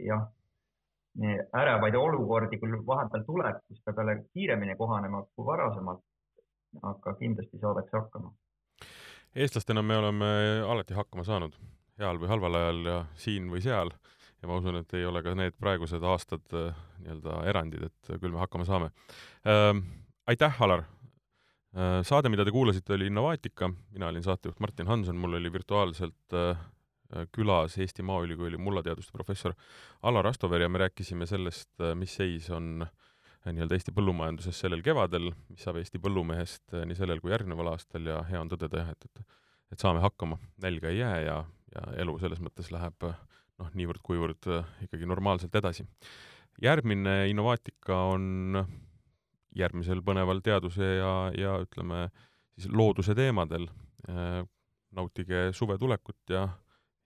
[0.05, 0.25] jah,
[1.57, 6.03] ärevaid olukordi küll vahepeal tuleb, kus ta peale kiiremini kohanema kui varasemalt,
[6.83, 8.33] aga kindlasti saadakse hakkama
[9.35, 10.31] eestlastena me oleme
[10.67, 11.55] alati hakkama saanud,
[12.01, 13.93] heal või halval ajal ja siin või seal,
[14.41, 16.73] ja ma usun, et ei ole ka need praegused aastad äh,
[17.05, 18.91] nii-öelda erandid, et küll me hakkama saame
[19.47, 19.85] ähm,.
[20.27, 20.85] aitäh, Alar!
[21.71, 26.35] Äh, saade, mida te kuulasite, oli Innovaatika, mina olin saatejuht Martin Hanson, mul oli virtuaalselt
[26.35, 26.59] äh,
[27.35, 29.55] külas Eesti Maaülikooli mullateaduste professor
[30.03, 32.91] Alar Astover ja me rääkisime sellest, mis seis on äh,
[33.49, 38.09] nii-öelda Eesti põllumajanduses sellel kevadel, mis saab Eesti põllumehest eh, nii sellel kui järgneval aastal
[38.11, 39.39] ja hea on tõdeda jah, et, et
[39.71, 41.37] et saame hakkama, nälga ei jää ja,
[41.75, 44.49] ja elu selles mõttes läheb noh, niivõrd-kuivõrd
[44.87, 45.87] ikkagi normaalselt edasi.
[46.63, 48.65] järgmine Innovaatika on
[49.57, 52.09] järgmisel põneval teaduse ja, ja ütleme
[52.59, 53.69] siis looduse teemadel.
[54.91, 56.49] Nautige suve tulekut ja,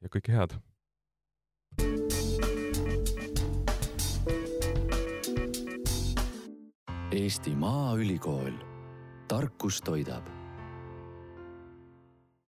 [0.01, 0.57] ja kõike head!
[7.15, 8.57] Eesti Maaülikool,
[9.31, 10.34] tarkus toidab